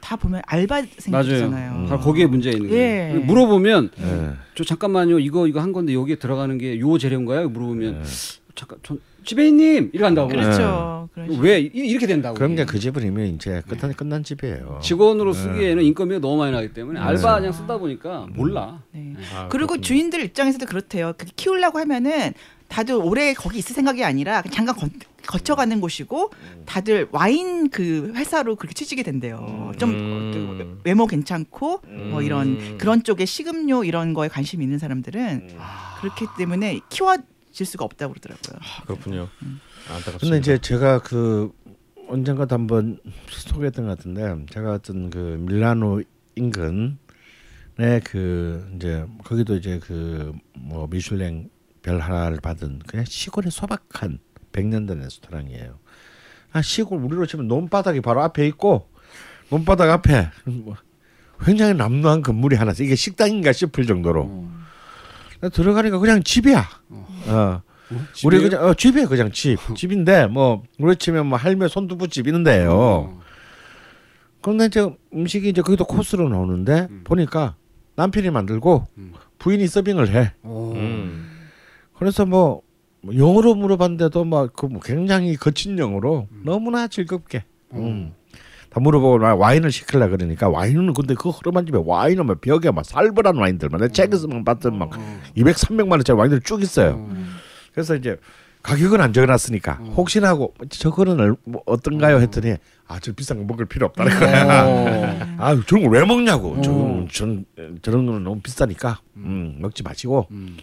[0.00, 1.72] 다 보면 알바생이잖아요.
[1.72, 1.86] 음.
[1.88, 3.18] 바로 거기에 문제가 있는 거예요 예.
[3.18, 4.30] 물어보면 예.
[4.54, 7.48] 저 잠깐만요 이거 이거 한 건데 여기에 들어가는 게 요 재료인가요?
[7.50, 8.02] 물어보면 예.
[8.54, 11.08] 잠깐 전 지배인님 이렇게 한다고 그렇죠.
[11.14, 11.42] 그런 식으로.
[11.46, 14.80] 왜 이- 이렇게 된다고 그럼 이제 그 집은이면 이제 끝난 끝난 집이에요.
[14.82, 15.38] 직원으로 네.
[15.38, 17.04] 쓰기에는 인건비가 너무 많이 나기 때문에 네.
[17.06, 19.14] 알바 그냥 쓰다 보니까 몰라 네.
[19.34, 19.80] 아, 그리고 그렇군요.
[19.82, 21.12] 주인들 입장에서도 그렇대요.
[21.18, 22.32] 그 키우려고 하면은
[22.68, 24.74] 다들 오래 거기 있을 생각이 아니라 잠깐
[25.30, 26.32] 거, 거쳐가는 곳이고
[26.66, 29.72] 다들 와인 그 회사로 그렇게 취직이 된대요.
[29.78, 30.30] 좀 음.
[30.32, 32.78] 그 외모 괜찮고 뭐 이런 음.
[32.78, 35.56] 그런 쪽에 식음료 이런 거에 관심 있는 사람들은
[36.00, 38.58] 그렇기 때문에 키워질 수가 없다고 그러더라고요.
[38.60, 39.28] 아, 그렇군요.
[39.88, 40.18] 안타깝습니다.
[40.20, 41.52] 근데 이제 제가 그
[42.08, 46.02] 언젠가도 한번 소개했던 것 같은데 제가 어떤 그 밀라노
[46.34, 46.96] 인근에
[48.04, 50.32] 그 이제 거기도 이제 그
[50.70, 51.48] 뭐 미슐랭
[51.82, 54.18] 별 하나를 받은 그냥 시골의 소박한
[54.52, 55.78] 백년 된 레스토랑이에요.
[56.52, 58.88] 아 시골 우리로 치면 논바닥이 바로 앞에 있고
[59.50, 60.76] 논바닥 앞에 뭐
[61.44, 62.82] 굉장히 남루한 건물이 하나 있어.
[62.82, 64.48] 이게 식당인가 싶을 정도로
[65.52, 66.68] 들어가니까 그냥 집이야.
[67.28, 67.62] 어.
[68.24, 68.50] 우리 집이에요?
[68.50, 72.72] 그냥 어, 집이에요 그냥 집 집인데 뭐 우리 치면 뭐 할매 손두부집 있는데요.
[72.72, 73.20] 어.
[74.42, 77.56] 그런데 이제 음식이 이제 거기도 코스로 나오는데 보니까
[77.96, 79.12] 남편이 만들고 음.
[79.38, 80.32] 부인이 서빙을 해.
[80.42, 80.72] 어.
[80.74, 81.30] 음.
[81.98, 82.62] 그래서 뭐
[83.16, 87.44] 영어로 물어봤는데도 막그 뭐 굉장히 거친 영어로 너무나 즐겁게.
[87.72, 88.12] 음.
[88.68, 92.84] 다 물어보고 막 와인을 시킬라 그러니까 와인은 근데 그 허름한 집에 와인은 막 벽에 막
[92.84, 94.90] 살벌한 와인들만 내 책에서만 봤던 막
[95.34, 97.08] 200, 300만 원짜리 와인들 쭉 있어요.
[97.72, 98.16] 그래서 이제
[98.62, 102.54] 가격은 안 적어놨으니까 혹시나 하고 저거는 얼- 뭐 어떤가요 했더니
[102.86, 104.64] 아 저 비싼 거 먹을 필요 없다는 거야.
[104.66, 105.18] 어.
[105.38, 106.52] 아 저런 걸왜 먹냐고.
[106.52, 106.60] 어.
[106.62, 107.44] 저, 전
[107.82, 110.58] 저런 거는 너무 비싸니까 음, 먹지 마시고 음.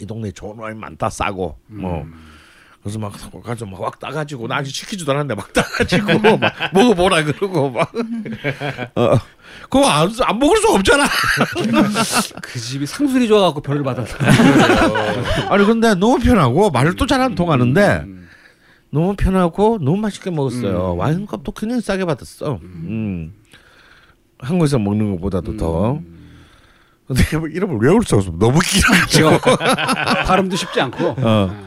[0.00, 2.04] 이 동네 에 좋은 와인 많다 싸고 뭐
[2.82, 7.90] 그래서 막 가지고 막확 따가지고 나 아직 시키지도 않았는데 막 따가지고 막 먹어보라 그러고 막
[8.94, 9.18] 어,
[9.70, 11.04] 그거 안, 안 먹을 수 없잖아.
[12.42, 14.18] 그 집이 상술이 좋아갖고 별을 받았다.
[15.48, 18.28] 아니 근데 너무 편하고 말도 잘 안 통하는데 음.
[18.90, 20.96] 너무 편하고 너무 맛있게 먹었어요.
[20.96, 22.58] 와인 값도 그냥 싸게 받았어.
[22.62, 23.32] 음.
[24.40, 26.00] 한국에서 먹는 것보다도 더.
[27.06, 28.30] 근데 뭐 이름을 외울 수 없어.
[28.38, 29.56] 너무 길어가지고.
[30.26, 31.16] 발음도 쉽지 않고.
[31.18, 31.63] 어.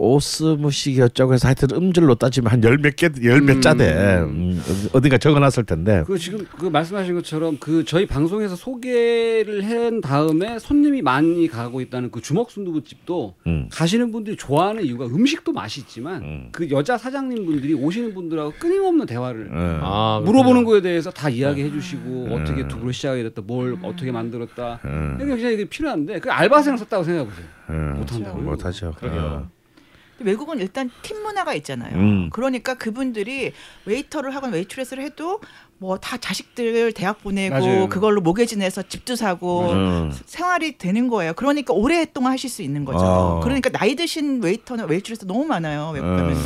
[0.00, 3.92] 오스무식이 어쩌고 해서 하여튼 음질로 따지면 한 열 몇 개, 열몇 자대.
[4.22, 4.62] 음,
[4.94, 6.02] 어딘가 적어놨을 텐데.
[6.06, 12.10] 그 지금 그 말씀하신 것처럼 그 저희 방송에서 소개를 한 다음에 손님이 많이 가고 있다는
[12.10, 13.68] 그 주먹 순두부집도 음.
[13.70, 16.48] 가시는 분들이 좋아하는 이유가 음식도 맛있지만 음.
[16.52, 19.80] 그 여자 사장님 분들이 오시는 분들하고 끊임없는 대화를 어.
[19.82, 20.64] 아, 물어보는.
[20.64, 25.16] 거에 대해서 다 이야기해 주시고 어떻게 두부로 시작이 됐다 뭘 어떻게 만들었다 음.
[25.18, 28.42] 이게 굉장히 이게 필요한데 그 알바생을 썼다고 생각해 보세요 음, 못한다고요?
[28.44, 28.94] 못하죠.
[29.02, 29.48] 어.
[30.24, 31.94] 외국은 일단 팁 문화가 있잖아요.
[31.96, 32.30] 음.
[32.30, 33.52] 그러니까 그분들이
[33.86, 35.40] 웨이터를 하건 웨이트레스를 해도
[35.78, 37.88] 뭐 다 자식들 대학 보내고 맞아요.
[37.88, 40.12] 그걸로 모기지 내서 집도 사고 음.
[40.26, 41.32] 생활이 되는 거예요.
[41.34, 42.98] 그러니까 오랫동안 하실 수 있는 거죠.
[42.98, 43.40] 어.
[43.42, 45.90] 그러니까 나이 드신 웨이터나 웨이트레스 너무 많아요.
[45.94, 46.44] 외국 가면 음.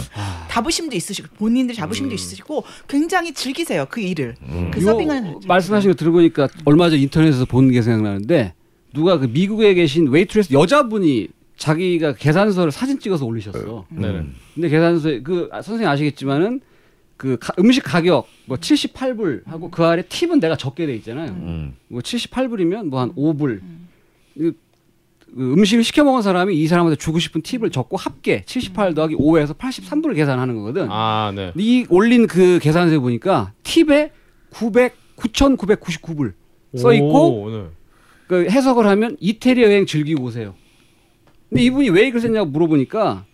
[0.50, 4.36] 자부심도 있으시고 본인들 자부심도 있으시고 굉장히 즐기세요 그 일을.
[4.42, 4.70] 음.
[4.72, 8.54] 그 서빙을 말씀하신 거 들어보니까 얼마 전 인터넷에서 본 게 생각나는데
[8.92, 13.86] 누가 그 미국에 계신 웨이트레스 여자분이 자기가 계산서를 사진 찍어서 올리셨어.
[13.90, 14.24] 네네.
[14.54, 16.60] 근데 계산서에 그 아, 선생님 아시겠지만은
[17.16, 21.30] 그 가- 음식 가격 뭐 78불 하고 그 아래 팁은 내가 적게 돼 있잖아요.
[21.30, 21.76] 음.
[21.88, 23.60] 뭐 78불이면 뭐 한 5불.
[24.36, 24.52] 그,
[25.34, 29.56] 그 음식을 시켜 먹은 사람이 이 사람한테 주고 싶은 팁을 적고 합계 78 더하기 5에서
[29.56, 30.88] 83불을 계산하는 거거든.
[30.90, 31.52] 아, 네.
[31.52, 34.10] 근데 이 올린 그 계산서에 보니까 팁에
[34.50, 36.32] 900 9,999불
[36.76, 37.64] 써 있고 오, 네.
[38.26, 40.54] 그 해석을 하면 이태리 여행 즐기고 오세요.
[41.48, 43.26] 근데 이분이 왜 이걸 썼냐고 물어보니까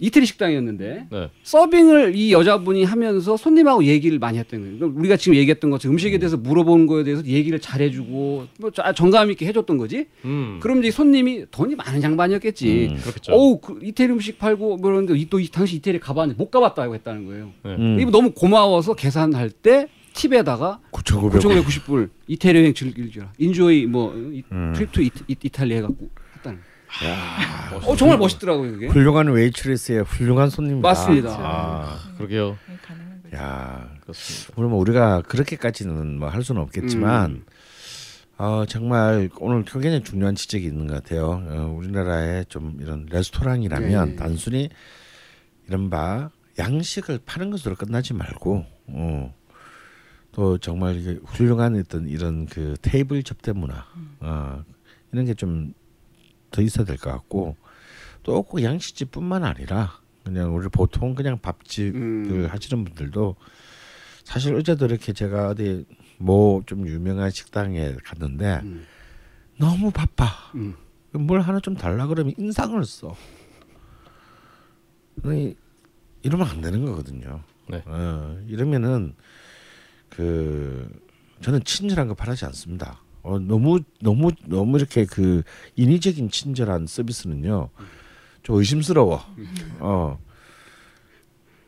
[0.00, 1.30] 이태리 식당이었는데 네.
[1.44, 4.76] 서빙을 이 여자분이 하면서 손님하고 얘기를 많이 했던 거예요.
[4.76, 9.30] 그러니까 우리가 지금 얘기했던 것처럼 음식에 대해서 물어보는 거에 대해서 얘기를 잘해주고 뭐 자- 정감
[9.30, 10.06] 있게 해줬던 거지.
[10.24, 10.58] 음.
[10.60, 12.88] 그럼 이제 손님이 돈이 많은 양반이었겠지.
[12.90, 13.32] 음, 그렇겠죠.
[13.32, 16.94] 어우 그 이태리 음식 팔고 뭐 그러는데 이- 또 이- 당시 이태리 가봤는데 못 가봤다고
[16.96, 17.52] 했다는 거예요.
[17.64, 17.76] 네.
[17.76, 17.98] 음.
[18.00, 21.40] 이분 너무 고마워서 계산할 때 팁에다가 9,900.
[21.40, 23.32] 9,990불 이태리 여행 즐기라.
[23.38, 24.72] enjoy 뭐 이- 음.
[24.74, 26.58] trip to 이, 이, 이탈리아 해갖고 했다는.
[27.86, 28.86] 어 정말 멋있더라고요 그게.
[28.88, 30.86] 훌륭한 웨이트리스의 훌륭한 손님이다.
[30.88, 31.30] 맞습니다.
[31.38, 32.56] 아, 그러게요.
[32.86, 33.36] 가능한 거죠.
[33.36, 34.52] 야, 그렇습니다.
[34.56, 37.44] 물론 뭐 우리가 그렇게까지는 뭐 할 수는 없겠지만 음.
[38.36, 41.42] 어, 정말 오늘 굉장히 중요한 지적이 있는 것 같아요.
[41.46, 44.16] 어, 우리나라에 좀 이런 레스토랑이라면 네.
[44.16, 44.68] 단순히
[45.68, 49.34] 이른바 양식을 파는 것으로 끝나지 말고 어,
[50.32, 53.84] 또 정말 이게 훌륭한 어떤 이런 그 테이블 접대 문화
[54.20, 54.62] 어,
[55.12, 55.72] 이런 게좀
[56.54, 57.56] 더 있어야 될 것 같고
[58.22, 62.46] 또 꼭 양식집뿐만 아니라 그냥 우리 보통 그냥 밥집을 음.
[62.50, 63.36] 하시는 분들도
[64.24, 65.84] 사실 어제도 이렇게 제가 어디
[66.18, 68.86] 뭐 좀 유명한 식당에 갔는데 음.
[69.58, 70.26] 너무 바빠.
[70.54, 70.74] 음.
[71.12, 73.14] 뭘 하나 좀 달라 그러면 인상을 써.
[75.22, 75.54] 아니,
[76.22, 77.42] 이러면 안 되는 거거든요.
[77.68, 77.82] 네.
[77.86, 79.14] 어, 이러면은
[80.08, 80.88] 그
[81.40, 83.00] 저는 친절한 거 바라지 않습니다.
[83.24, 85.42] 어, 너무 너무 너무 이렇게 그
[85.76, 87.70] 인위적인 친절한 서비스는요
[88.42, 89.24] 좀 의심스러워.
[89.80, 90.18] 어.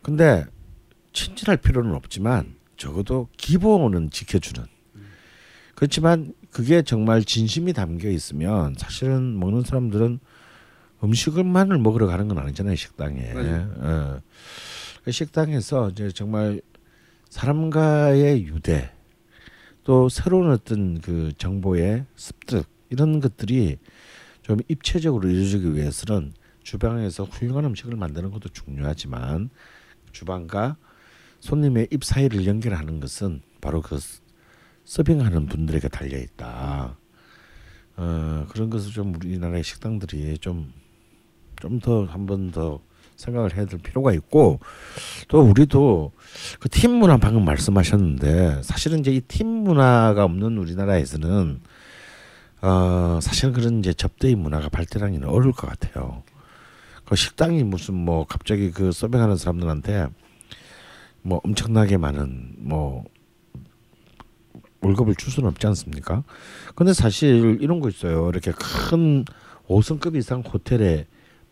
[0.03, 0.45] 근데
[1.13, 4.67] 친절할 필요는 없지만 적어도 기본은 지켜주는.
[5.75, 10.21] 그렇지만 그게 정말 진심이 담겨 있으면 사실은 먹는 사람들은
[11.03, 13.33] 음식을만을 먹으러 가는 건 아니잖아요 식당에.
[13.79, 14.21] 어.
[15.05, 16.61] 그 식당에서 이제 정말
[17.31, 18.91] 사람과의 유대
[19.87, 23.79] 또 새로운 어떤 그 정보의 습득 이런 것들이
[24.43, 26.33] 좀 입체적으로 이루어지기 위해서는
[26.65, 29.49] 주방에서 훌륭한 음식을 만드는 것도 중요하지만
[30.11, 30.77] 주방과
[31.39, 34.21] 손님의 입 사이를 연결하는 것은 바로 그 서-
[34.85, 36.97] 서빙하는 분들에게 달려 있다.
[37.97, 40.73] 어, 그런 것을 좀 우리나라의 식당들이 좀
[41.61, 42.83] 좀 더 한 번 더
[43.17, 44.61] 생각을 해야 될 필요가 있고
[45.29, 46.13] 또 우리도
[46.61, 51.61] 그 팀 문화 방금 말씀하셨는데 사실은 이제 이 팀 문화가 없는 우리나라에서는
[52.63, 56.23] 어 사실은 그런 이제 접대의 문화가 발달하기는 어려울 것 같아요.
[57.05, 60.09] 그 식당이 무슨 뭐 갑자기 그 서빙하는 사람들한테
[61.23, 63.05] 뭐 엄청나게 많은 뭐
[64.81, 66.23] 월급을 줄 수는 없지 않습니까?
[66.75, 68.29] 근데 사실 이런 거 있어요.
[68.29, 69.25] 이렇게 큰
[69.69, 71.07] 5성급 이상 호텔에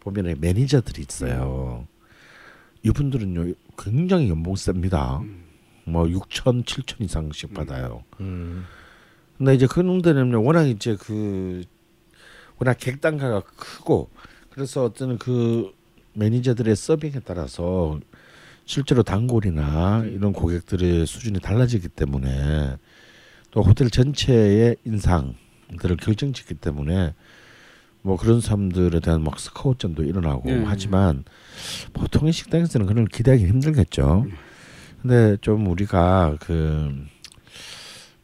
[0.05, 1.87] 보면 매니저들이 있어요.
[2.83, 5.23] 이분들은요 굉장히 연봉 셉니다.
[5.85, 8.05] 뭐 6천, 7천 이상씩 받아요.
[8.21, 8.65] 음.
[9.37, 11.63] 근데 이제 그놈들은 워낙 이제 그
[12.59, 14.11] 워낙 객단가가 크고
[14.51, 15.73] 그래서 어떤 그
[16.13, 17.99] 매니저들의 서빙에 따라서
[18.65, 22.77] 실제로 단골이나 이런 고객들의 수준이 달라지기 때문에
[23.51, 27.15] 또 호텔 전체의 인상들을 결정짓기 때문에
[28.05, 30.63] 뭐 그런 사람들에 대한 막 스카우트전도 일어나고 예.
[30.67, 31.25] 하지만
[31.95, 34.27] 보통의 식당에서는 그런 걸 기대하기 힘들겠죠.
[35.01, 36.95] 근데 좀 우리가 그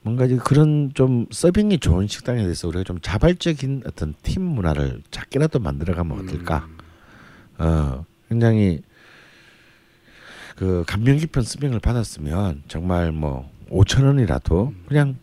[0.03, 5.61] 뭔가 이제 그런 좀 서빙이 좋은 식당에 대해서 우리가 좀 자발적인 어떤 팀 문화를 작게라도
[5.61, 6.69] 만들어가면 어떨까?
[7.57, 8.83] 어, 굉장히
[10.57, 15.17] 그 감명 깊은 서빙을 받았으면 정말 뭐 5천 원이라도 그냥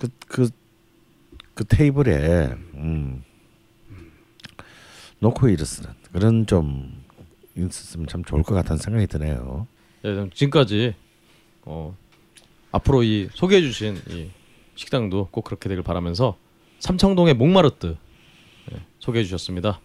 [0.00, 3.22] 그그그 테이블에 음
[5.20, 7.04] 놓고 일었으는 그런 좀
[7.56, 9.66] 있었으면 참 좋을 것 같다는 생각이 드네요.
[10.04, 10.94] 예, 그럼 지금까지
[11.62, 11.96] 어,
[12.70, 14.30] 앞으로 이 소개해 주신 이
[14.74, 16.36] 식당도 꼭 그렇게 되길 바라면서
[16.80, 17.96] 삼청동의 목마르트
[18.72, 19.80] 예, 소개해 주셨습니다.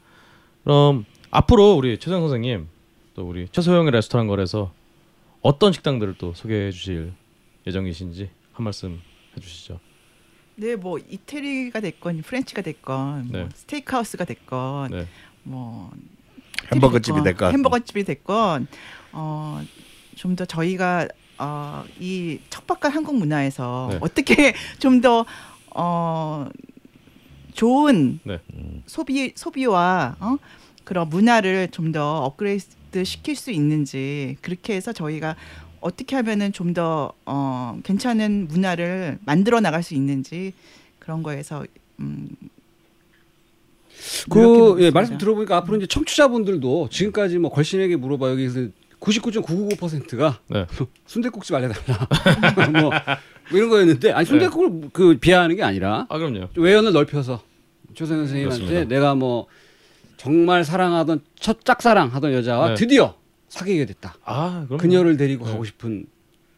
[0.63, 2.67] 그럼 앞으로 우리 최성 선생님
[3.13, 4.73] 또 우리 최소영의 레스토랑 거래서
[5.41, 7.13] 어떤 식당들을 또 소개해 주실
[7.65, 8.99] 예정이신지 한 말씀
[9.35, 9.79] 해주시죠.
[10.55, 13.49] 네, 뭐 이태리가 됐건 프렌치가 됐건 뭐 네.
[13.53, 15.07] 스테이크하우스가 됐건 네.
[15.43, 15.91] 뭐
[16.71, 18.67] 햄버거 집이 됐건 햄버거 집이 됐건
[19.13, 19.61] 어,
[20.15, 21.07] 좀 더 저희가
[21.39, 23.97] 어, 이 척박한 한국 문화에서 네.
[24.01, 25.25] 어떻게 좀 더
[25.73, 26.47] 어,
[27.53, 28.39] 좋은 네.
[28.85, 30.37] 소비 소비와 어?
[30.83, 35.35] 그런 문화를 좀 더 업그레이드 시킬 수 있는지 그렇게 해서 저희가
[35.81, 40.53] 어떻게 하면은 좀 더 어, 괜찮은 문화를 만들어 나갈 수 있는지
[40.99, 41.65] 그런 거에서
[41.99, 42.29] 음,
[44.29, 44.77] 그.
[44.79, 48.67] 예, 말씀 들어보니까 앞으로 이제 청취자분들도 지금까지 뭐 걸신에게 물어봐 여기서
[49.01, 50.65] 99.999%가 네.
[51.07, 52.07] 순대국집 알려달라
[52.71, 52.91] 뭐, 뭐
[53.51, 56.47] 이런 거였는데 아니 순대국을 그 비하하는 게 아니라 아 그럼요.
[56.55, 57.41] 외연을 넓혀서
[57.93, 58.95] 조선 선생님한테 그렇습니다.
[58.95, 59.47] 내가 뭐
[60.17, 62.73] 정말 사랑하던 첫 짝사랑 하던 여자와 네.
[62.75, 63.15] 드디어
[63.51, 64.15] 사귀게 됐다.
[64.23, 65.51] 아 그럼 그녀를 데리고 네.
[65.51, 66.05] 가고 싶은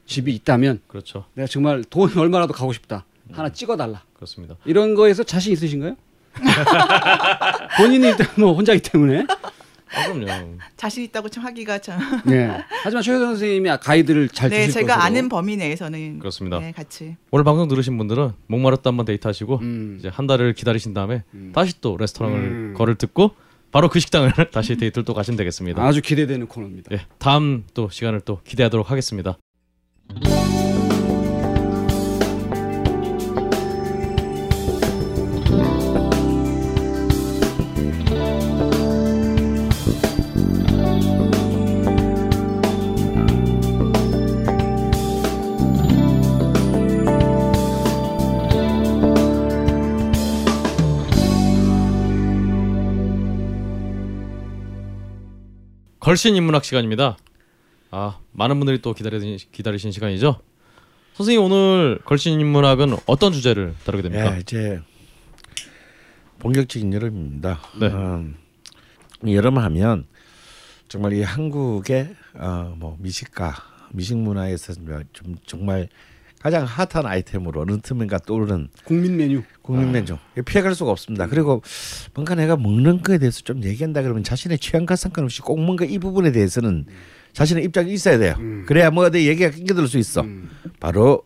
[0.06, 1.26] 집이 있다면 그렇죠.
[1.34, 3.06] 내가 정말 돈 얼마라도 가고 싶다.
[3.32, 4.04] 하나 찍어달라.
[4.14, 4.56] 그렇습니다.
[4.66, 5.96] 이런 거에서 자신 있으신가요?
[7.78, 9.26] 본인이 일단 뭐 혼자기 때문에.
[9.96, 10.58] 아 그럼요.
[10.78, 12.00] 자신 있다고 좀 하기가 참.
[12.26, 12.64] 네.
[12.84, 15.04] 하지만 최효선 선생님이 가이드를 잘 네, 주실 제가 것으로.
[15.04, 16.60] 아는 범위 내에서는 그렇습니다.
[16.60, 17.16] 네, 같이.
[17.32, 19.96] 오늘 방송 들으신 분들은 목마르트 한번 데이트하시고 음.
[20.00, 22.74] 이제 한 달을 기다리신 다음에 다시 또 레스토랑을 음.
[22.76, 23.32] 거를 듣고
[23.74, 25.84] 바로 그 식당을 다시 데이트를 또 가시면 되겠습니다.
[25.84, 26.96] 아주 기대되는 코너입니다.
[26.96, 29.38] 예, 다음 또 시간을 또 기대하도록 하겠습니다.
[56.04, 57.16] 걸신 인문학 시간입니다.
[57.90, 60.38] 아 많은 분들이 또 기다리신 기다리신 시간이죠.
[61.14, 64.36] 선생님 오늘 걸신 인문학은 어떤 주제를 다루게 됩니까?
[64.36, 64.82] 예, 이제
[66.40, 67.62] 본격적인 여름입니다.
[67.80, 67.88] 네.
[67.88, 68.36] 음,
[69.24, 70.06] 이 여름 하면
[70.90, 73.56] 정말 이 한국의 어, 뭐 미식가
[73.94, 74.74] 미식 문화에서
[75.14, 75.88] 좀 정말
[76.44, 79.44] 가장 핫한 아이템으로 어느 틈인가 떠오르는 국민 메뉴.
[79.62, 81.28] 국민 메뉴 피해갈 수가 없습니다.
[81.28, 81.64] 그리고
[82.14, 86.34] 뭔가 내가 먹는 거에 대해서 좀 얘기한다 그러면 자신의 취향과 상관없이 꼭 뭔가 이 부분에
[86.34, 86.86] 대해서는
[87.32, 88.36] 자신의 입장이 있어야 돼요.
[88.66, 90.26] 그래야 뭐 어디 얘기가 끼어들 수 있어.
[90.82, 91.24] 바로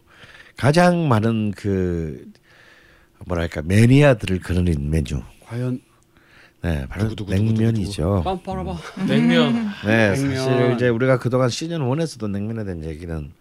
[0.56, 2.24] 가장 많은 그
[3.26, 5.20] 뭐랄까 매니아들을 그리는 메뉴.
[5.46, 5.82] 과연
[6.62, 8.22] 네, 바로 냉면이죠.
[8.24, 8.78] 빰 빨아봐.
[9.08, 9.72] 냉면.
[9.84, 10.36] 네, 냉면.
[10.36, 13.32] 사실 이제 우리가 그동안 시즌 1에서도 냉면에 대한 얘기는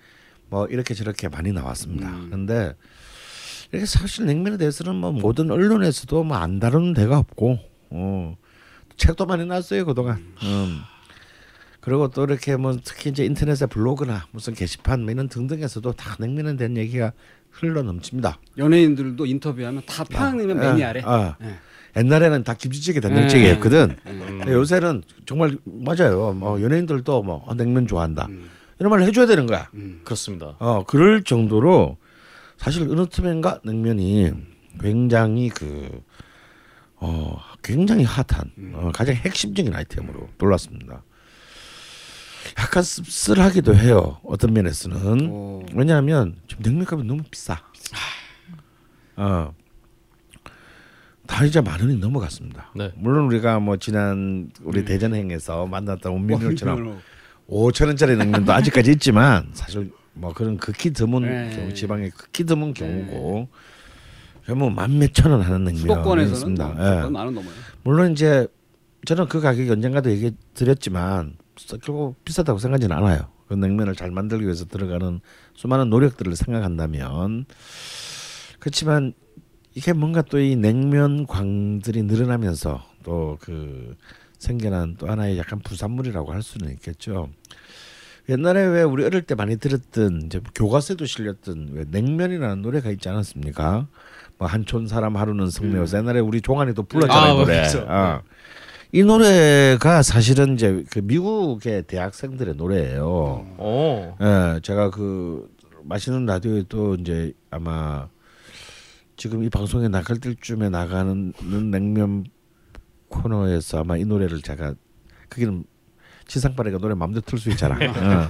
[0.48, 2.12] 뭐 이렇게 저렇게 많이 나왔습니다.
[2.26, 2.74] 그런데
[3.72, 7.58] 이렇게 사실 냉면에 대해서는 뭐 모든 언론에서도 뭐 안 다루는 데가 없고,
[7.90, 8.36] 어,
[8.96, 10.18] 책도 많이 났어요 그동안.
[10.42, 10.80] 음.
[11.80, 16.56] 그리고 또 이렇게 뭐 특히 이제 인터넷에 블로그나 무슨 게시판 뭐 이런 등등에서도 다 냉면에
[16.56, 17.12] 대한 얘기가
[17.50, 18.38] 흘러 넘칩니다.
[18.58, 21.02] 연예인들도 인터뷰하면 다 평양냉면 매니아래.
[21.04, 21.54] 아, 네.
[21.96, 23.96] 옛날에는 다 김치찌개 된장찌개였거든.
[24.04, 26.32] 근데 요새는 정말 맞아요.
[26.34, 28.28] 뭐 연예인들도 뭐 아, 냉면 좋아한다.
[28.78, 29.68] 이런 말을 해줘야 되는 거야.
[30.04, 30.56] 그렇습니다.
[30.58, 31.96] 어 그럴 정도로
[32.56, 34.32] 사실 어느 틈엔가 냉면이
[34.80, 36.02] 굉장히 그
[36.98, 41.02] 어, 굉장히 핫한 어, 가장 핵심적인 아이템으로 놀랐습니다.
[42.58, 44.18] 약간 씁쓸하기도 해요.
[44.24, 45.62] 어떤 면에서는 오.
[45.74, 47.60] 왜냐하면 지금 냉면값이 너무 비싸.
[49.16, 49.54] 어.
[51.26, 52.70] 다 이제 만 원이 넘어갔습니다.
[52.76, 52.92] 네.
[52.96, 57.00] 물론 우리가 뭐 지난 우리 대전행에서 만났던 온밀물처럼 뭐,
[57.48, 61.54] 5천 원짜리 냉면도 아직까지 있지만 사실 뭐 그런 극히 드문 네.
[61.54, 63.48] 경우 지방의 극히 드문 경우고
[64.48, 66.66] 뭐만 몇천 원 하는 냉면이 있습니다.
[66.68, 67.00] 뭐 예.
[67.10, 67.52] 만원 넘어요.
[67.82, 68.46] 물론 이제
[69.04, 71.36] 저는 그 가격이 언젠가도 얘기 드렸지만
[71.82, 73.28] 결국 비싸다고 생각하지는 않아요.
[73.48, 75.20] 그 냉면을 잘 만들기 위해서 들어가는
[75.54, 77.46] 수많은 노력들을 생각한다면
[78.58, 79.12] 그렇지만
[79.74, 83.96] 이게 뭔가 또 이 냉면 광들이 늘어나면서 또그
[84.38, 87.30] 생겨난 또 하나의 약간 부산물이라고 할 수는 있겠죠.
[88.28, 93.86] 옛날에 왜 우리 어릴 때 많이 들었던 이제 교과서에도 실렸던 왜 냉면이라는 노래가 있지 않았습니까?
[94.38, 97.60] 뭐 한촌 사람 하루는 성내어서 옛날에 우리 종환이도 불렀잖아요 아, 노래.
[97.60, 97.86] 맞죠.
[97.88, 98.20] 어.
[98.92, 103.04] 이 노래가 사실은 이제 그 미국의 대학생들의 노래예요.
[103.58, 104.16] 오.
[104.20, 105.48] 예, 제가 그
[105.84, 108.08] 마시는 라디오에 또 이제 아마
[109.16, 111.32] 지금 이 방송에 나갈 때쯤에 나가는
[111.70, 112.24] 냉면
[113.08, 114.74] 코너에서 아마 이 노래를 제가
[115.28, 115.64] 그게는
[116.26, 117.76] 지상파래가 노래 마음대로 틀 수 있잖아.
[117.78, 118.28] 어.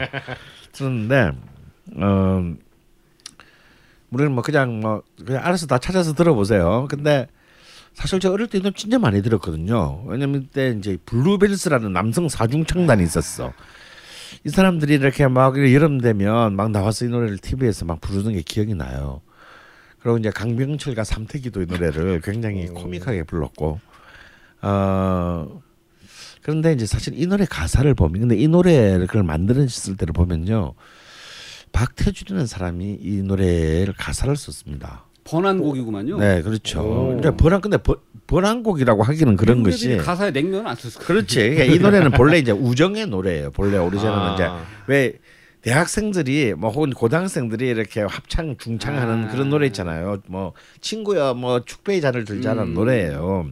[0.73, 1.33] 틀었는데
[1.97, 2.55] 어
[4.11, 6.87] 우리는 뭐 그냥 뭐 그냥 알아서 다 찾아서 들어보세요.
[6.91, 7.27] 근데
[7.95, 10.05] 사실 제가 어릴 때이 노래 진짜 많이 들었거든요.
[10.07, 13.53] 왜냐면 그때 이제 블루벨스라는 남성 사중 창단이 있었어.
[14.45, 18.75] 이 사람들이 이렇게 막 여름 되면 막 나와서 이 노래를 TV에서 막 부르는 게 기억이
[18.75, 19.23] 나요.
[20.01, 23.81] 그리고 이제 강병철과 삼태기도 이 노래를 굉장히 코믹하게 불렀고,
[24.67, 25.63] 어
[26.43, 30.75] 그런데 이제 사실 이 노래 가사를 보면, 근데 이 노래를 그걸 만들었을 때를 보면요,
[31.73, 35.05] 박태준이라는 사람이 이 노래를 가사를 썼습니다.
[35.25, 36.19] 번안 곡이구만요.
[36.19, 36.81] 네, 그렇죠.
[36.83, 37.19] 오.
[37.19, 37.97] 이제 번안 근데 번-
[38.29, 41.07] 번안곡이라고 하기는 그런 것이 가사에 냉면은 안 썼을 거예요.
[41.07, 41.51] 그렇지.
[41.51, 43.51] 그러니까 이 노래는 본래 이제 우정의 노래예요.
[43.51, 44.35] 본래 오리지널은 아.
[44.35, 44.49] 이제
[44.87, 45.13] 왜
[45.63, 49.29] 대학생들이 뭐 혹은 고등학생들이 이렇게 합창 중창하는 아.
[49.33, 50.19] 그런 노래 있잖아요.
[50.29, 52.75] 뭐 친구야 뭐 축배의 잔을 들자는 음.
[52.75, 53.51] 노래예요.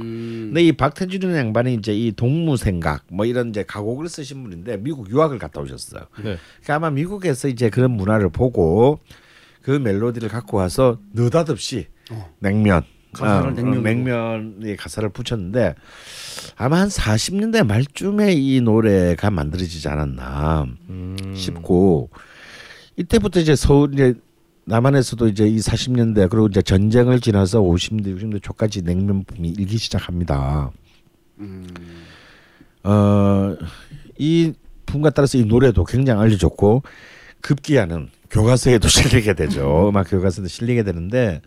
[0.00, 0.46] 음.
[0.48, 5.10] 근데 이 박태준이라는 양반이 이제 이 동무 생각 뭐 이런 이제 가곡을 쓰신 분인데 미국
[5.10, 6.02] 유학을 갔다 오셨어요.
[6.18, 6.36] 네.
[6.62, 8.98] 그러니까 아마 미국에서 이제 그런 문화를 보고
[9.62, 12.32] 그 멜로디를 갖고 와서 느닷없이 어.
[12.38, 12.82] 냉면
[13.12, 13.82] 가사를 어, 냉면으로.
[13.82, 15.74] 냉면의 가사를 붙였는데
[16.56, 21.34] 아마 한 40년대 말쯤에 이 노래가 만들어지지 않았나 음.
[21.34, 22.10] 싶고
[22.96, 24.14] 이때부터 이제 서울 이제
[24.66, 30.70] 남한에서도 이제 이 40년대 그리고 이제 전쟁을 지나서 50대 60대 초까지 냉면 붐이 일기 시작합니다.
[31.38, 31.66] 음.
[32.82, 34.52] 어이
[34.86, 36.82] 붐과 따라서 이 노래도 굉장히 알려졌고
[37.42, 39.88] 급기야는 교과서에도 실리게 되죠.
[39.88, 41.40] 음악 교과서에도 실리게 되는데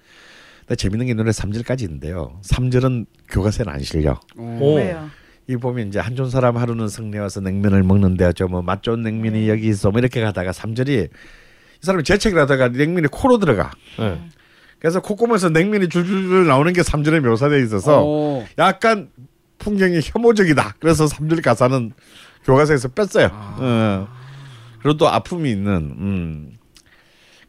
[0.62, 2.40] 근데 재밌는 게이 노래 3절까지 있는데요.
[2.44, 4.20] 3절은 교과서에는 안 실려.
[4.38, 4.76] 오.
[4.76, 5.10] 왜요?
[5.48, 9.68] 이 보면 이제 한 촌 사람 하루는 성내 와서 냉면을 먹는데 저뭐맛 좋은 냉면이 여기
[9.68, 11.10] 있어 뭐 이렇게 가다가 3절이
[11.82, 13.72] 이 사람이 재채기를 하다가 냉면이 코로 들어가.
[13.98, 14.22] 네.
[14.80, 18.46] 그래서 콧구멍에서 냉면이 줄줄줄 나오는 게 3절에 묘사되어 있어서 어.
[18.58, 19.10] 약간
[19.58, 20.76] 풍경이 혐오적이다.
[20.80, 21.92] 그래서 3절 가사는
[22.46, 23.30] 교과서에서 뺐어요.
[23.34, 24.08] 어.
[24.82, 26.52] 그리고 또 아픔이 있는 음.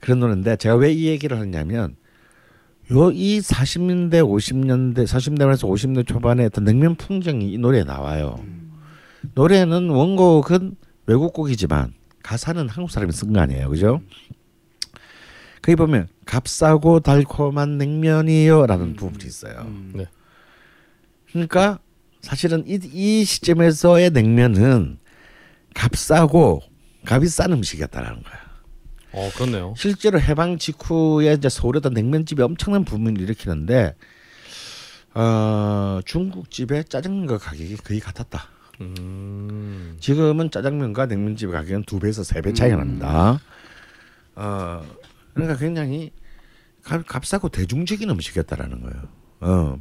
[0.00, 1.94] 그런 노래인데 제가 왜 이 얘기를 하냐면
[2.90, 8.40] 요이 40년대 50년대 40년대에서 50년대 초반에 어떤 냉면 풍경이 이 노래에 나와요.
[9.34, 10.74] 노래는 원곡은
[11.06, 11.92] 외국 곡이지만
[12.22, 13.68] 가사는 한국 사람이 쓴 거 아니에요.
[13.70, 14.00] 그죠?
[15.62, 19.60] 거기 보면 값싸고 달콤한 냉면이요라는 부분이 있어요.
[19.66, 19.92] 음.
[19.94, 20.06] 네.
[21.30, 21.78] 그러니까
[22.22, 24.98] 사실은 이, 이 시점에서의 냉면은
[25.74, 26.62] 값싸고
[27.06, 28.40] 값이 싼 음식이었다라는 거야.
[29.12, 29.74] 어 그렇네요.
[29.76, 33.94] 실제로 해방 직후에 이제 서울에다 냉면집이 엄청난 붐을 일으키는데
[35.14, 38.48] 어, 중국집의 짜장면과 가격이 거의 같았다.
[38.80, 39.96] 음.
[40.00, 43.38] 지금은 짜장면과 냉면집 가격은 두 배에서 세 배 차이가 납니다.
[44.36, 44.82] 어,
[45.34, 46.12] 그러니까 굉장히
[46.82, 49.02] 값, 값싸고 대중적인 음식이었다라는 거예요.
[49.40, 49.78] 어.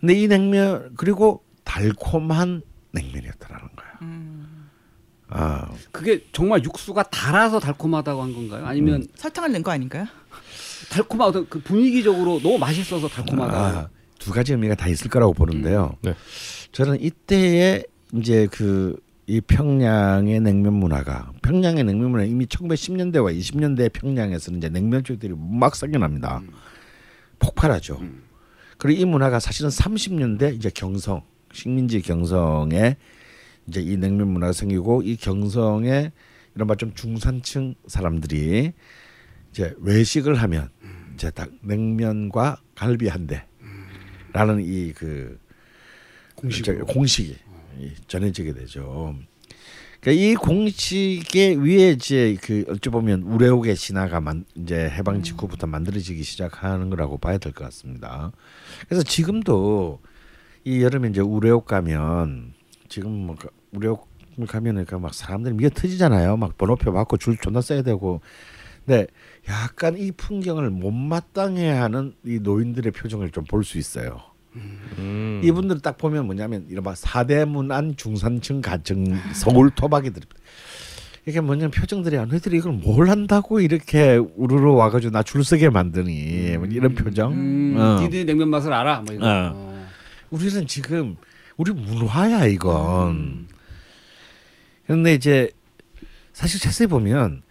[0.00, 3.88] 근데 이 냉면 그리고 달콤한 냉면이었다라는 거야.
[5.30, 8.64] 아, 그게 정말 육수가 달아서 달콤하다고 한 건가요?
[8.64, 10.06] 아니면 설탕을 넣은 거 아닌가요?
[10.90, 13.52] 달콤한 어떤 그 분위기적으로 너무 맛있어서 달콤하다.
[13.58, 13.88] 아,
[14.18, 15.96] 두 가지 의미가 다 있을 거라고 보는데요.
[16.02, 16.14] 네.
[16.72, 18.96] 저는 이때에 이제 그
[19.30, 26.40] 이 평양의 냉면 문화가 평양의 냉면 문화 이미 1910년대와 20년대 평양에서는 이제 냉면집들이 막 생겨납니다.
[27.38, 28.00] 폭발하죠.
[28.78, 31.20] 그리고 이 문화가 사실은 30년대 이제 경성
[31.52, 32.96] 식민지 경성에
[33.66, 36.10] 이제 이 냉면 문화가 생기고 이 경성에
[36.54, 38.72] 이른바 좀 중산층 사람들이
[39.50, 40.70] 이제 외식을 하면
[41.14, 43.44] 이제 딱 냉면과 갈비 한 대
[44.38, 45.38] 라는 이 그
[46.36, 47.36] 공식 공식이
[47.80, 49.16] 이 전해지게 되죠.
[50.00, 56.22] 그러니까 이 공식에 위에 이제 그 어찌 보면 우레옥의 신화가 만 이제 해방 직후부터 만들어지기
[56.22, 58.30] 시작하는 거라고 봐야 될 것 같습니다.
[58.88, 60.00] 그래서 지금도
[60.64, 62.52] 이 여름에 이제 우레옥 가면
[62.88, 64.08] 지금 뭐그 우레옥
[64.46, 66.36] 가면은 그막 사람들이 미어 터지잖아요.
[66.36, 68.20] 막 번호표 받고 줄 존나 써야 되고.
[68.86, 69.08] 근데
[69.48, 74.20] 약간 이 풍경을 못마땅해 하는 이 노인들의 표정을 좀 볼 수 있어요.
[74.98, 75.40] 음.
[75.44, 80.22] 이분들 딱 보면 뭐냐면 이른바 사대문안 중산층 가정 서울 토박이들
[81.26, 86.56] 이게 뭐냐면 표정들이 아 너희들이 이걸 뭘 한다고 이렇게 우르르 와가지고 나 줄 서게 만드니
[86.56, 88.00] 뭐 이런 표정 음, 어.
[88.00, 89.02] 니들이 냉면 맛을 알아.
[89.02, 89.26] 뭐 이거.
[89.26, 89.52] 어.
[89.54, 89.88] 어.
[90.30, 91.16] 우리는 지금
[91.56, 93.46] 우리 문화야 이건
[94.86, 95.50] 그런데 이제
[96.32, 97.42] 사실 자세히 보면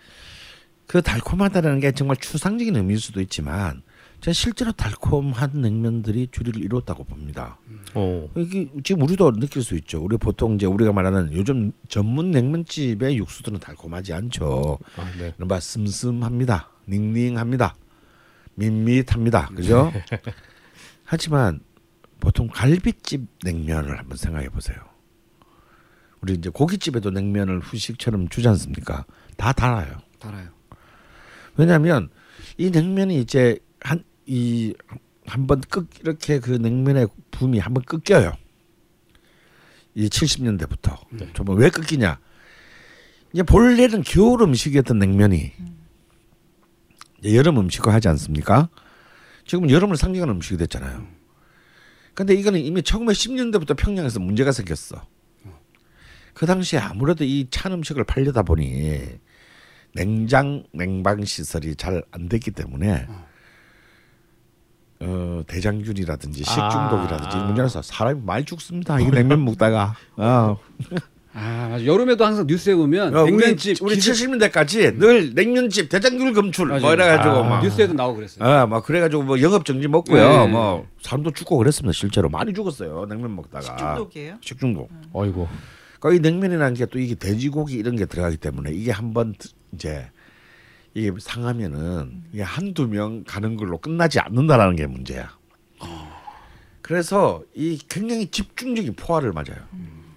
[0.87, 3.81] 그 달콤하다라는 게 정말 추상적인 의미일 수도 있지만
[4.21, 7.59] 저는 실제로 달콤한 냉면들이 주류를 이뤘다고 봅니다.
[7.93, 8.27] 어.
[8.35, 10.03] 이게 지금 우리도 느낄 수 있죠.
[10.03, 14.79] 우리 보통 이제 우리가 말하는 요즘 전문 냉면집의 육수들은 달콤하지 않죠.
[14.97, 15.33] 아, 네.
[15.37, 16.69] 이른바 슴슴합니다.
[16.87, 17.75] 닝닝합니다.
[18.55, 19.49] 밋밋합니다.
[19.55, 19.91] 그죠?
[21.05, 21.59] 하지만
[22.19, 24.77] 보통 갈비집 냉면을 한번 생각해 보세요.
[26.21, 29.05] 우리 이제 고깃집에도 냉면을 후식처럼 주지 않습니까?
[29.37, 29.99] 다 달아요.
[30.19, 30.49] 달아요.
[31.55, 32.09] 왜냐하면
[32.57, 33.66] 이 냉면이 이제 한
[34.27, 34.73] 이
[35.25, 38.33] 한번 끄 이렇게 그 냉면의 붐이 한번 끊겨요.
[39.95, 40.99] 이 70년대부터
[41.33, 42.19] 정말 왜 끊기냐?
[43.33, 45.51] 이제 본래는 겨울 음식이었던 냉면이
[47.19, 48.69] 이제 여름 음식화 하지 않습니까?
[49.45, 51.07] 지금 여름을 상징하는 음식이 됐잖아요.
[52.13, 55.05] 근데 이거는 이미 1910년대부터 평양에서 문제가 생겼어.
[56.33, 59.03] 그 당시에 아무래도 이 찬 음식을 팔려다 보니
[59.95, 63.26] 냉장 냉방 시설이 잘 안 됐기 때문에 어
[65.47, 67.43] 대장균이라든지 식중독이라든지 아.
[67.45, 68.99] 문제라서 사람이 많이 죽습니다.
[68.99, 70.57] 이 냉면 먹다가 어.
[71.39, 71.85] 아 맞아.
[71.85, 76.81] 여름에도 항상 뉴스에 보면 어, 우리 냉면집 우리 기습- 70년대까지 늘 냉면집 대장균 검출 맞아요.
[76.81, 77.43] 뭐 이래가지고 아.
[77.43, 78.43] 막 뉴스에도 나오고 그랬어요.
[78.43, 80.29] 아, 막 그래가지고 뭐 영업 정지 먹고요.
[80.29, 80.47] 네.
[80.47, 81.93] 뭐 사람도 죽고 그랬습니다.
[81.93, 83.05] 실제로 많이 죽었어요.
[83.07, 84.37] 냉면 먹다가 식중독이에요?
[84.41, 84.89] 식중독.
[85.13, 85.47] 어이고.
[85.99, 89.35] 그러니까 이 냉면이라는 게 또 이게 돼지고기 이런 게 들어가기 때문에 이게 한번
[89.73, 90.07] 이제
[90.97, 95.29] 이게 상하면은 이게 한두 명 가는 걸로 끝나지 않는다라는 게 문제야.
[96.81, 99.59] 그래서 이 굉장히 집중적인 포화를 맞아요.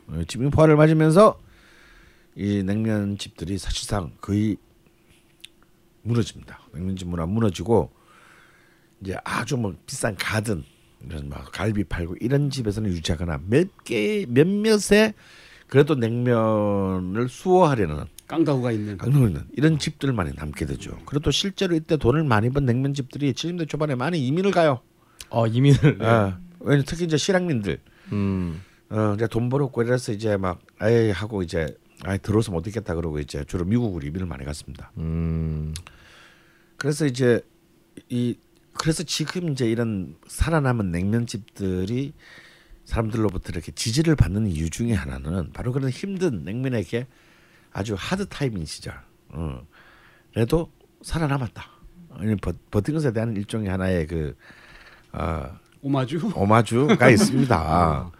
[0.06, 1.38] 어, 집중 포화를 맞으면서
[2.34, 4.56] 이 냉면 집들이 사실상 거의
[6.00, 6.60] 무너집니다.
[6.72, 7.90] 냉면집 문화 무너지고
[9.02, 10.64] 이제 아주 뭐 비싼 가든
[11.04, 15.12] 이런 막 갈비 팔고 이런 집에서는 유지하거나 몇 개 몇몇의
[15.66, 18.96] 그래도 냉면을 수호하려는 깡다구가 있는.
[18.96, 20.96] 강릉 있는 이런 집들만이 남게 되죠.
[21.04, 24.80] 그리고 또 실제로 이때 돈을 많이 번 냉면 집들이 70대 초반에 많이 이민을 가요.
[25.30, 25.98] 어 이민을.
[25.98, 26.06] 네.
[26.06, 27.80] 아, 왜냐 특히 이제 실향민들
[28.12, 28.62] 음.
[28.88, 33.18] 어 이제 돈 벌었고 이래서 이제 막 아예 하고 이제 아예 들어서 못 있겠다 그러고
[33.18, 34.92] 이제 주로 미국으로 이민을 많이 갔습니다.
[34.98, 35.74] 음.
[36.76, 37.40] 그래서 이제
[38.08, 38.36] 이
[38.74, 42.12] 그래서 지금 이제 이런 살아남은 냉면집들이
[42.84, 47.06] 사람들로부터 이렇게 지지를 받는 이유 중에 하나는 바로 그런 힘든 냉면에게
[47.72, 48.94] 아주 하드 타임인 시절.
[49.28, 49.60] 어.
[50.32, 50.70] 그래도
[51.02, 51.64] 살아남았다.
[52.42, 54.36] 버, 버틴 것에 대한 일종의 하나의 그
[55.12, 55.46] 어,
[55.82, 56.32] 오마주.
[56.34, 58.10] 오마주가 있습니다.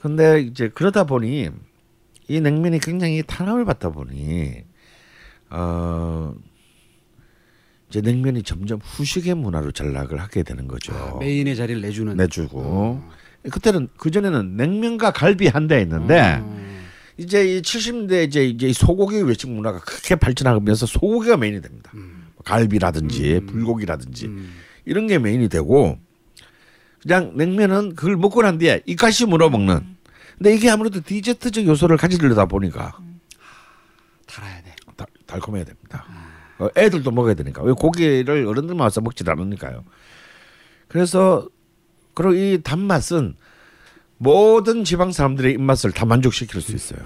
[0.00, 1.48] 근데 이제 그러다 보니
[2.28, 4.64] 이 냉면이 굉장히 탄압을 받다 보니
[5.50, 6.34] 어
[7.88, 10.94] 이제 냉면이 점점 후식의 문화로 전락을 하게 되는 거죠.
[10.94, 12.16] 아, 메인의 자리를 내주는.
[12.16, 13.02] 내주고
[13.50, 16.73] 그때는 그 전에는 냉면과 갈비 한 대 있는데 음.
[17.16, 21.92] 이제 이 70년대 이제 이제 이 소고기 외식 문화가 크게 발전하면서 소고기가 메인이 됩니다.
[22.44, 24.30] 갈비라든지 불고기라든지
[24.84, 25.98] 이런 게 메인이 되고
[27.02, 29.94] 그냥 냉면은 그걸 먹고 난 뒤에 이까시 물어 먹는.
[30.38, 32.98] 근데 이게 아무래도 디저트적 요소를 가지려다 보니까
[34.26, 34.74] 달아야 돼.
[34.96, 36.04] 달, 달콤해야 됩니다.
[36.58, 37.62] 어, 애들도 먹어야 되니까.
[37.62, 39.84] 왜 고기를 어른들만 와서 먹질 않으니까요.
[40.88, 41.48] 그래서
[42.14, 43.36] 그리고 이 단맛은
[44.18, 47.00] 모든 지방 사람들의 입맛을 다 만족시킬 수 있어요.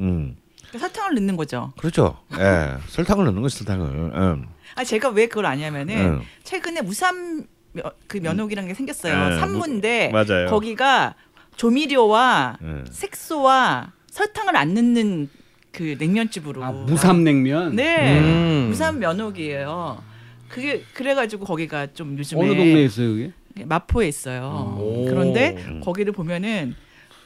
[0.00, 0.36] 음,
[0.76, 1.72] 설탕을 넣는 거죠.
[1.78, 2.18] 그렇죠.
[2.38, 3.86] 예, 설탕을 넣는 거 설탕을.
[4.14, 4.46] 음.
[4.74, 6.20] 아 제가 왜 그걸 아냐면은 음.
[6.44, 9.28] 최근에 무삼 면- 그 면옥이라는 게 생겼어요.
[9.30, 10.48] 네, 산문인데 무- 맞아요.
[10.48, 11.14] 거기가
[11.56, 12.86] 조미료와 음.
[12.90, 15.28] 색소와 설탕을 안 넣는
[15.72, 16.64] 그 냉면집으로.
[16.64, 17.76] 아, 무삼냉면.
[17.76, 18.66] 네, 음.
[18.70, 20.02] 무삼 면옥이에요.
[20.48, 23.32] 그게 그래가지고 거기가 좀 요즘에 어느 동네에 있어요, 그게?
[23.64, 24.76] 마포에 있어요.
[24.78, 25.06] 오.
[25.06, 25.80] 그런데 음.
[25.80, 26.74] 거기를 보면은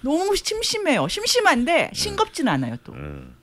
[0.03, 1.09] 너무 심심해요.
[1.09, 3.35] 심심한데 싱겁진 않아요 또 음.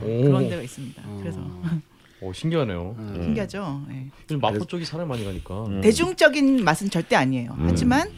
[0.00, 1.02] 그런 데가 있습니다.
[1.20, 1.40] 그래서
[2.20, 2.94] 오, 신기하네요.
[2.98, 3.20] 음.
[3.22, 3.84] 신기하죠.
[3.90, 4.06] 예.
[4.24, 5.64] 요즘 마포 쪽이 사람 많이 가니까.
[5.66, 5.80] 음.
[5.80, 7.54] 대중적인 맛은 절대 아니에요.
[7.60, 8.10] 하지만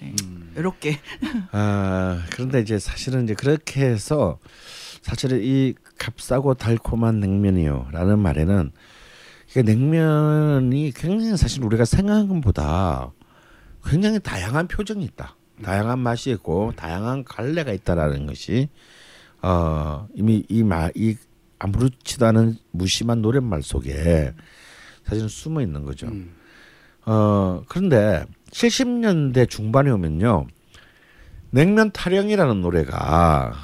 [0.00, 0.52] 네, 음.
[0.56, 0.98] 이렇게
[1.52, 4.38] 아 그런데 이제 사실은 이제 그렇게 해서
[5.02, 8.72] 사실은 이 값싸고 달콤한 냉면이요라는 말에는
[9.50, 13.12] 이게 냉면이 굉장히 사실 우리가 생각한 것보다
[13.84, 15.36] 굉장히 다양한 표정이 있다.
[15.62, 18.68] 다양한 맛이 있고 다양한 갈래가 있다라는 것이
[19.42, 21.16] 어 이미 이말이
[21.58, 24.34] 아무렇지도 않은 무심한 노랫말 속에
[25.04, 26.06] 사실은 숨어 있는 거죠.
[26.08, 26.34] 음.
[27.06, 30.46] 어 그런데 70년대 중반에 오면요
[31.50, 33.54] 냉면 타령이라는 노래가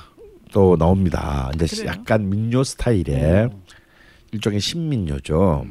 [0.53, 1.51] 또 나옵니다.
[1.55, 1.91] 이제 그래요?
[1.91, 3.51] 약간 민요 스타일의
[4.35, 5.65] 일종의 신민요죠.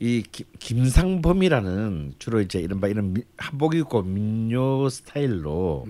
[0.00, 5.86] 이 기- 김상범이라는 주로 이제 이른바 이런 미- 한복 입고 민요 스타일로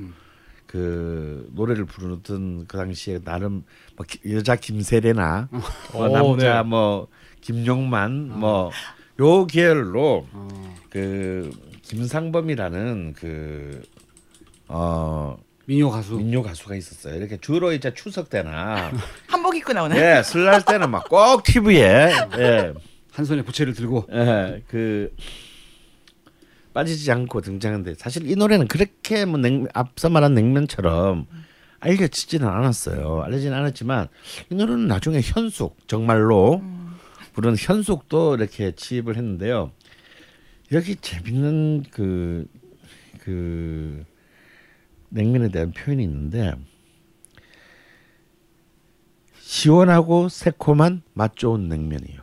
[0.66, 3.64] 그 노래를 부르던 그 당시에 나름
[3.96, 5.48] 뭐 기- 여자 김세례나
[5.92, 6.68] 뭐 오, 남자 네.
[6.68, 7.08] 뭐
[7.40, 10.74] 김용만 뭐요 계열로 어.
[10.90, 11.50] 그
[11.82, 13.82] 김상범이라는 그
[14.68, 15.36] 어,
[15.66, 16.14] 민요 가수.
[16.16, 17.16] 민요 가수가 있었어요.
[17.16, 18.92] 이렇게 주로 이제 추석 때나
[19.28, 20.00] 한복 입고 나오나요?
[20.00, 22.72] 예, 설날 때는 막 꼭 TV에 예,
[23.12, 24.06] 한 손에 부채를 들고.
[24.12, 25.14] 예, 그
[26.72, 31.26] 빠지지 않고 등장하는데 사실 이 노래는 그렇게 뭐 냉, 앞서 말한 냉면처럼
[31.80, 33.22] 알려지지는 않았어요.
[33.24, 34.08] 알려지는 않았지만
[34.50, 36.62] 이 노래는 나중에 현숙 정말로
[37.32, 39.70] 부르는 현숙도 이렇게 취입을 했는데요.
[40.72, 42.46] 여기 재밌는 그,
[43.20, 44.04] 그
[45.10, 46.54] 냉면에 대한 표현이 있는데
[49.38, 52.20] 시원하고 새콤한 맛 좋은 냉면이요.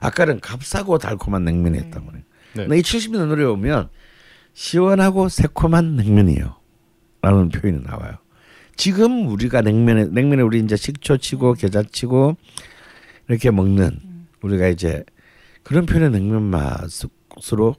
[0.00, 1.90] 아까는 값싸고 달콤한 말이에요.
[2.54, 2.64] 네.
[2.66, 3.88] 근데 이 70년대 노래 보면
[4.52, 6.56] 시원하고 새콤한 냉면이요.
[7.22, 8.16] 라는 표현이 나와요.
[8.76, 12.36] 지금 우리가 냉면에 냉면에 우리 이제 식초 치고 겨자 치고
[13.28, 14.00] 이렇게 먹는
[14.42, 15.04] 우리가 이제
[15.62, 17.76] 그런 표현의 냉면 맛으로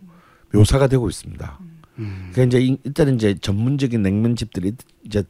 [0.53, 1.59] 묘사가 되고 있습니다.
[2.31, 4.73] 그러니까 이제 이- 일단 이제 전문적인 냉면집들이
[5.05, 5.23] 이제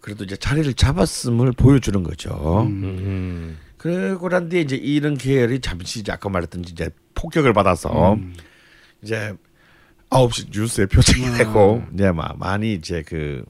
[0.00, 2.62] 그래도 이제 자리를 잡았음을 보여주는 거죠.
[2.68, 3.56] 음.
[3.78, 8.18] 그러고 난 뒤에 이제 이런 계열이 잠시 이제 아까 말했던 이제 폭격을 받아서
[9.02, 9.32] 이제
[10.10, 13.44] 9시 뉴스에 표적이 되고 이제 막 많이 이제 그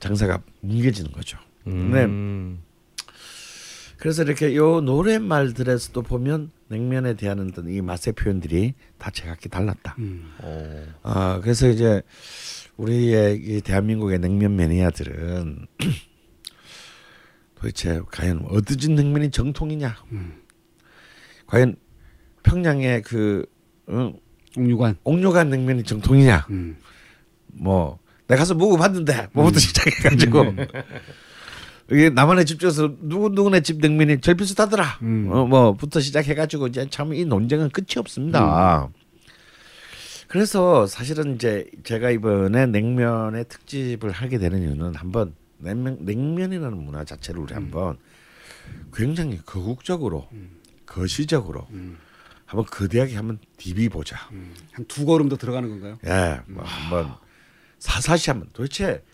[0.00, 1.38] 장사가 뭉개지는 거죠.
[1.64, 2.04] 네.
[2.04, 2.60] 음.
[3.98, 9.96] 그래서 이렇게 요 노랫말들에서도 보면 냉면에 대한 어떤 이 맛의 표현들이 다 제각기 달랐다.
[9.98, 10.32] 음.
[10.38, 10.84] 어.
[11.02, 12.02] 아 그래서 이제
[12.76, 15.66] 우리의 이 대한민국의 냉면 매니아들은
[17.56, 19.96] 도대체 과연 어디진 냉면이 정통이냐?
[21.46, 21.76] 과연
[22.42, 23.46] 평양의 그
[23.86, 24.12] 어,
[24.56, 24.96] 옥류관.
[25.04, 26.46] 옥류관 냉면이 정통이냐?
[26.50, 26.76] 음.
[27.46, 30.54] 뭐 내가 가서 먹어봤는데 뭐부터 시작해가지고
[31.90, 34.98] 이게 나만의 집중에서 누구 누구네 집 냉면이 제일 비슷하더라.
[35.02, 35.28] 음.
[35.30, 38.88] 어, 뭐부터 시작해가지고 이제 참 이 논쟁은 끝이 없습니다.
[40.28, 47.40] 그래서 사실은 이제 제가 이번에 냉면의 특집을 하게 되는 이유는 한번 냉면 냉면이라는 문화 자체를
[47.40, 47.96] 우리 한번
[48.92, 50.28] 굉장히 거국적으로
[50.84, 51.68] 거시적으로
[52.46, 54.16] 한번 거대하게 한번 디비 보자.
[54.72, 55.98] 한 두 걸음 더 들어가는 건가요?
[56.04, 57.14] 예, 뭐 한번
[57.78, 59.04] 사사시 한번 도대체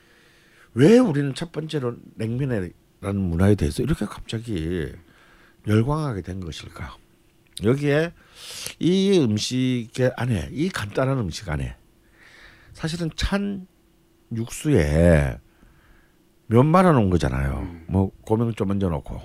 [0.75, 2.73] 왜 우리는 첫 번째로 냉면이라는
[3.17, 4.93] 문화에 대해서 이렇게 갑자기
[5.67, 6.97] 열광하게 된 것일까?
[7.63, 8.13] 여기에
[8.79, 11.77] 이 음식의 안에 이 간단한 음식 안에
[12.73, 13.67] 사실은 찬
[14.35, 15.39] 육수에
[16.47, 17.67] 면 말아 놓은 거잖아요.
[17.87, 19.21] 뭐 고명 좀 얹어 놓고.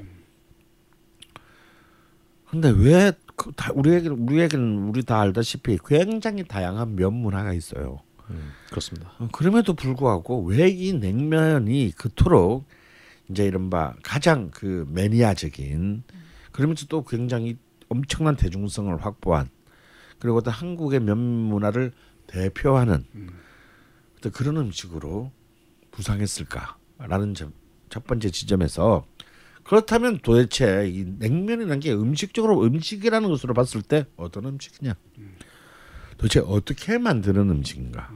[2.49, 8.01] 근데 왜그다 우리에게 우리에게는 우리 다 알다시피 굉장히 다양한 면 문화가 있어요.
[8.29, 9.11] 음, 그렇습니다.
[9.19, 12.65] 어, 그럼에도 불구하고 왜 이 냉면이 그토록
[13.29, 16.03] 이제 이른바 가장 그 매니아적인
[16.51, 17.57] 그러면서 또 굉장히
[17.89, 19.49] 엄청난 대중성을 확보한
[20.19, 21.91] 그리고 또 한국의 면 문화를
[22.27, 23.05] 대표하는
[24.17, 25.31] 어떤 그런 음식으로
[25.91, 27.53] 부상했을까라는 점,
[27.89, 29.05] 첫 번째 지점에서
[29.63, 34.93] 그렇다면 도대체 이 냉면이라는 게 음식적으로 음식이라는 것으로 봤을 때 어떤 음식이냐?
[36.17, 38.09] 도대체 어떻게 만드는 음식인가?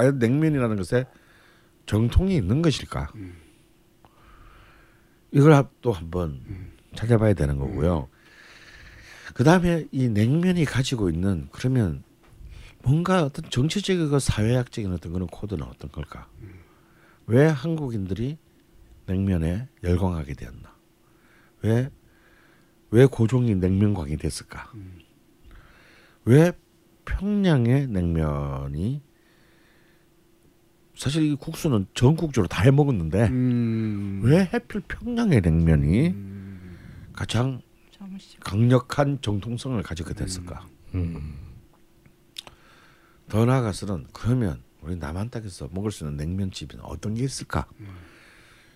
[0.00, 1.04] 과연 냉면이라는 것에
[1.84, 3.12] 정통이 있는 것일까?
[5.30, 6.40] 이걸 또 한번
[6.94, 8.08] 찾아봐야 되는 거고요.
[9.34, 12.02] 그 다음에 이 냉면이 가지고 있는 그러면
[12.82, 16.28] 뭔가 어떤 정치적이고 사회학적인 어떤 그런 코드는 어떤 걸까?
[17.26, 18.38] 왜 한국인들이
[19.04, 20.74] 냉면에 열광하게 되었나?
[21.60, 21.90] 왜,
[22.90, 24.72] 왜 고종이 냉면광이 됐을까?
[26.24, 26.52] 왜
[27.04, 29.09] 평양의 냉면이
[31.00, 34.20] 사실 이 국수는 전국적으로 다 해 먹었는데 음.
[34.22, 36.14] 왜 하필 평양의 냉면이
[37.14, 40.66] 가장 잠시 강력한 정통성을 가지게 됐을까?
[40.94, 41.36] 음.
[43.30, 47.64] 더 나아가서는 그러면 우리 남한 땅에서 먹을 수 있는 냉면집은 어떤 게 있을까?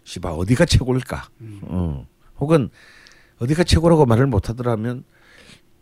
[0.04, 1.28] 시바 어디가 최고일까?
[1.62, 2.06] 어.
[2.40, 2.70] 혹은
[3.38, 5.04] 어디가 최고라고 말을 못하더라면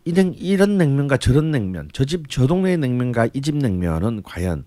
[0.03, 4.65] 이 냉, 이런 냉면과 저런 냉면, 저 집 저 동네의 냉면과 이 집 냉면은 과연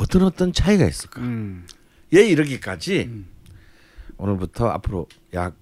[0.00, 1.20] 어떤 어떤 차이가 있을까?
[1.20, 1.66] 음.
[2.14, 3.10] 예 이르기까지
[4.16, 5.54] 오늘부터 앞으로 약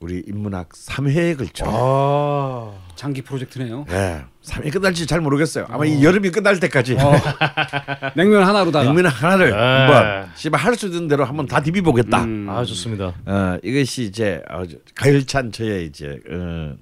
[0.00, 3.86] 우리 인문학 3회에 걸쳐 아, 장기 프로젝트네요.
[3.88, 5.66] 예, 3회 끝날지 잘 모르겠어요.
[5.70, 6.96] 아마 이 여름이 끝날 때까지
[8.14, 8.84] 냉면 하나로다가.
[8.84, 9.56] 냉면 하나를 네.
[9.56, 12.22] 한번 씨발 할 수 있는 대로 한번 다 디비 보겠다.
[12.24, 12.46] 음.
[12.50, 13.14] 아 좋습니다.
[13.24, 16.76] 어, 이것이 이제 어, 저- 가열찬 저의 이제 어,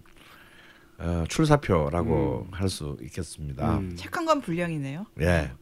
[0.98, 3.78] 어, 출사표라고 할수 있겠습니다.
[3.78, 3.94] 음.
[3.96, 5.06] 착한 건 불량이네요.
[5.20, 5.52] 예.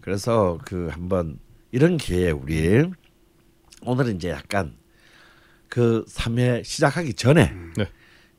[0.00, 1.38] 그래서 그 한번
[1.72, 2.90] 이런 기회에 우리
[3.82, 4.76] 오늘은 이제 약간
[5.68, 7.88] 그 3회 시작하기 전에 네.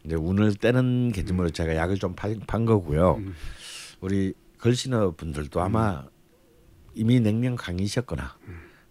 [0.04, 3.22] 이제 운을 떼는 개념으로 제가 약을 좀 판, 판 거고요.
[4.02, 6.06] 우리 걸신어 분들도 아마
[6.94, 8.38] 이미 냉면 강의셨거나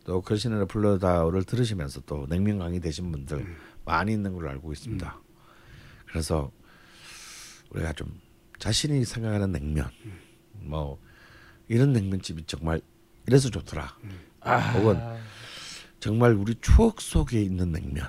[0.04, 3.44] 또 걸신어 블러다우를 들으시면서 또 냉면 강의 되신 분들
[3.84, 5.20] 많이 있는 걸로 알고 있습니다.
[6.06, 6.50] 그래서
[7.70, 8.20] 우리가 좀
[8.58, 9.90] 자신이 생각하는 냉면
[10.54, 10.98] 뭐
[11.70, 12.80] 이런 냉면집이 정말
[13.26, 13.96] 이래서 좋더라.
[14.74, 14.98] 혹은
[16.00, 18.08] 정말 우리 추억 속에 있는 냉면.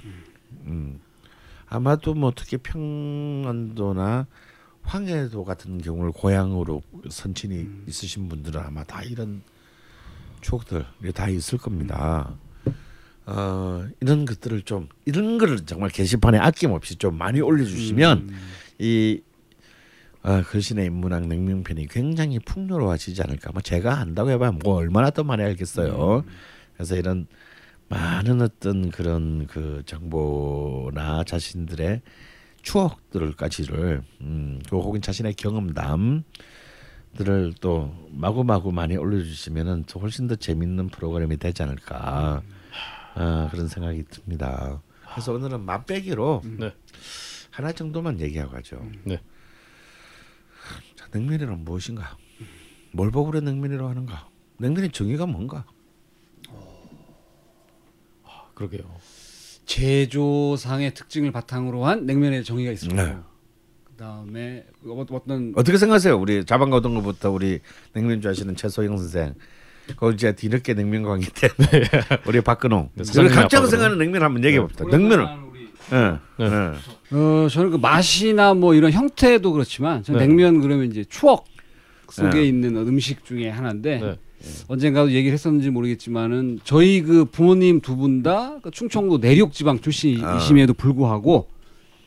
[0.65, 0.99] 음.
[1.67, 4.25] 아마도 뭐 특히 평안도나
[4.81, 9.43] 황해도 같은 경우를 고향으로 선친이 있으신 분들은 아마 다 이런
[10.41, 12.33] 추억들이 다 있을 겁니다.
[13.27, 18.31] 어, 이런 것들을 좀 이런 거를 정말 게시판에 아낌없이 좀 많이 올려주시면
[18.79, 19.21] 이
[20.23, 23.51] 아, 글신의 인문학 냉면편이 굉장히 풍요로워지지 않을까.
[23.51, 26.23] 뭐 제가 한다고 해봐야 뭐 얼마나 더 많이 알겠어요.
[26.75, 27.27] 그래서 이런
[27.89, 32.01] 많은 어떤 그런 그 정보나 자신들의
[32.61, 36.23] 추억들을까지를 음, 그 혹은 자신의 경험담들을
[37.59, 42.43] 또 마구마구 많이 올려주시면은 또 훨씬 더 재밌는 프로그램이 되지 않을까
[43.15, 44.81] 아, 그런 생각이 듭니다.
[45.11, 46.73] 그래서 오늘은 맛배기로 네.
[47.49, 48.87] 하나 정도만 얘기하고 가죠.
[49.03, 49.19] 네.
[51.11, 52.17] 자, 냉면이란 무엇인가?
[52.91, 54.27] 뭘 보고 그래 냉면이라고 하는가?
[54.57, 55.65] 냉면의 정의가 뭔가?
[58.53, 58.83] 그러게요.
[59.65, 63.15] 제조상의 특징을 바탕으로 한 냉면의 정의가 있을 네.
[63.85, 66.17] 그다음에 어- 어떤 어떻게 생각하세요?
[66.19, 67.59] 우리 자방가 오던 것부터 우리
[67.93, 69.33] 냉면 좋아하시는 최소영 선생.
[69.97, 71.47] 그 이제 뒤늦게 냉면 강의 때
[72.27, 72.89] 우리 박근홍.
[72.93, 73.65] 네, 각자가.
[73.67, 74.85] 생각하는 냉면 한번 얘기해 봅시다.
[74.85, 75.25] 냉면을.
[75.91, 76.17] 예.
[76.37, 76.45] 네.
[76.45, 77.15] 예.
[77.15, 80.27] 어 저는 그 맛이나 뭐 이런 형태도 그렇지만 저는 네.
[80.27, 81.45] 냉면 그러면 이제 추억
[82.09, 82.47] 속에 네.
[82.47, 84.19] 있는 음식 중에 하나인데 네.
[84.67, 91.47] 언젠가도 얘기를 했었는지 모르겠지만은 저희 그 부모님 두 분 다 충청도 내륙 지방 출신이심에도 불구하고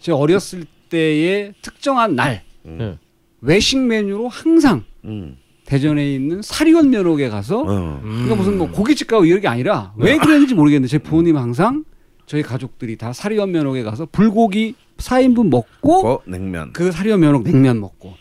[0.01, 2.99] 제가 어렸을 때의 특정한 날 네.
[3.41, 5.37] 외식 메뉴로 항상 음.
[5.67, 8.01] 대전에 있는 사리원 면옥에 가서 어.
[8.03, 11.85] 그러니까 무슨 뭐 고깃집 가고 이런 게 아니라 왜 그랬는지 모르겠는데 제 부모님 항상
[12.27, 16.73] 저희 가족들이 다 사리원 면옥에 가서 불고기 4인분 먹고 그 냉면.
[16.73, 18.15] 그 사리원 면옥 냉면 먹고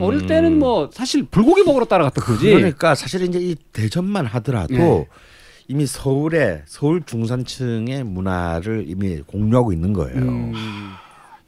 [0.00, 2.52] 어릴 때는 뭐 사실 불고기 먹으러 따라갔던 거지.
[2.52, 5.08] 그러니까 사실 이제 이 대전만 하더라도 네.
[5.68, 10.18] 이미 서울의 서울 중산층의 문화를 이미 공유하고 있는 거예요.
[10.18, 10.52] 음,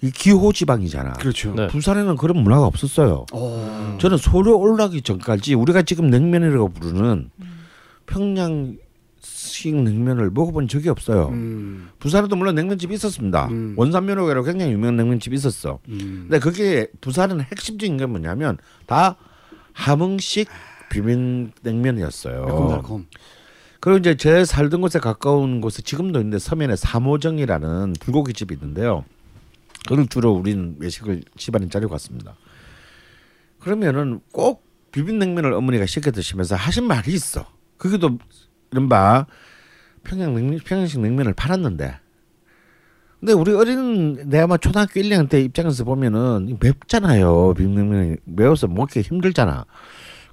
[0.00, 1.14] 이 기호 지방이잖아.
[1.14, 1.54] 그렇죠.
[1.54, 1.66] 네.
[1.68, 3.26] 부산에는 그런 문화가 없었어요.
[3.32, 3.98] 어.
[4.00, 7.30] 저는 서울에 올라가기 전까지 우리가 지금 냉면이라고 부르는
[8.06, 8.76] 평양
[9.24, 11.28] 식 냉면을 먹어본 적이 없어요.
[11.28, 13.46] 음, 부산에도 물론 냉면집이 있었습니다.
[13.46, 13.74] 음.
[13.76, 15.78] 원산면허가로 굉장히 유명한 냉면집이 있었어.
[15.88, 16.26] 음.
[16.28, 19.16] 근데 그게 부산은 핵심적인 게 뭐냐면 다
[19.72, 20.48] 함흥식
[20.90, 22.44] 비빔 냉면이었어요.
[22.44, 23.06] 매콤달콤.
[23.80, 29.04] 그리고 이제 제 살던 곳에 가까운 곳에 지금도 있는데 서면에 삼호정이라는 불고기집이 있는데요.
[29.86, 32.34] 그걸 주로 우린 외식을 집안에 차리고 갔습니다.
[33.60, 37.46] 그러면은 꼭 비빔냉면을 어머니가 시켜 드시면서 하신 말이 있어.
[37.76, 38.18] 그게도
[38.78, 39.26] 이른바
[40.02, 41.98] 평양 냉면, 평양식 냉면을 팔았는데.
[43.20, 47.54] 근데 우리 어린 내 아마 초등학교 1학년 때 입장에서 보면은 맵잖아요.
[47.54, 49.64] 비빔냉면이 매워서 먹기 힘들잖아.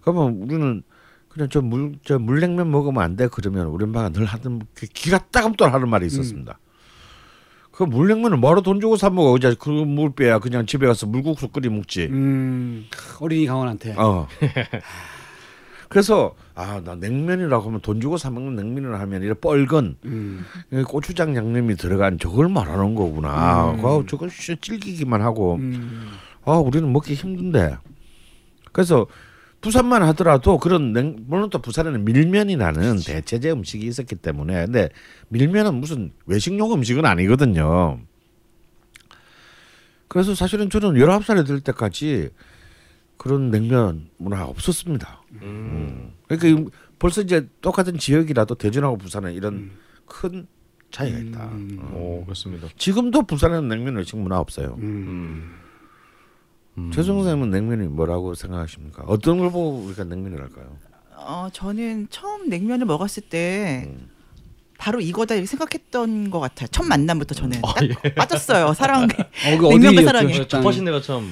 [0.01, 0.83] 그러면 우리는
[1.29, 5.19] 그냥 저 물 저 물냉면 먹으면 안 돼 그러면 우리 엄마가 늘 하던 그 기가
[5.31, 6.59] 따갑도록 하는 말이 있었습니다.
[7.71, 11.47] 그 물냉면을 뭐로 돈 주고 사 먹어 이제 그 물 빼야 그냥 집에 가서 물국수
[11.47, 12.07] 끓이 먹지.
[12.11, 12.87] 음,
[13.21, 13.93] 어린이 강원한테.
[13.97, 14.27] 어.
[15.87, 20.45] 그래서 아 나 냉면이라고 하면 돈 주고 사 먹는 냉면이라 하면 이래 뻘건 음.
[20.87, 23.71] 고추장 양념이 들어간 저걸 말하는 거구나.
[23.71, 23.85] 음.
[23.85, 26.11] 아, 저걸 진짜 질기기만 하고 음.
[26.45, 27.77] 아 우리는 먹기 힘든데
[28.71, 29.07] 그래서
[29.61, 34.89] 부산만 하더라도 그런 냉 물론 또 부산에는 밀면이라는 대체제 음식이 있었기 때문에 근데
[35.29, 37.99] 밀면은 무슨 외식용 음식은 아니거든요.
[40.07, 42.29] 그래서 사실은 저는 19살이 될 때까지
[43.17, 45.21] 그런 냉면 문화가 없었습니다.
[45.43, 46.10] 음.
[46.37, 46.65] 그러니까 이-
[46.99, 49.71] 벌써 이제 똑같은 지역이라도 대전하고 부산은 이런
[50.05, 50.47] 큰
[50.91, 51.45] 차이가 있다.
[51.45, 51.79] 음.
[51.81, 51.97] 어.
[51.97, 52.67] 오 그렇습니다.
[52.77, 54.75] 지금도 부산에는 냉면 외식 문화 없어요.
[54.79, 55.57] 음.
[56.77, 56.91] 음.
[56.93, 59.03] 최성 선생님은 냉면이 뭐라고 생각하십니까?
[59.07, 60.77] 어떤 걸 보고 우리가 냉면이랄까요?
[61.15, 64.09] 어, 저는 처음 냉면을 먹었을 때 음.
[64.77, 66.67] 바로 이거다 이렇게 생각했던 것 같아요.
[66.71, 68.13] 첫 만남부터 저는 아, 딱 예.
[68.15, 68.73] 빠졌어요.
[68.73, 69.03] 사랑.
[69.03, 70.47] 어, 그 냉면과?
[70.47, 71.29] 접하신 데가 참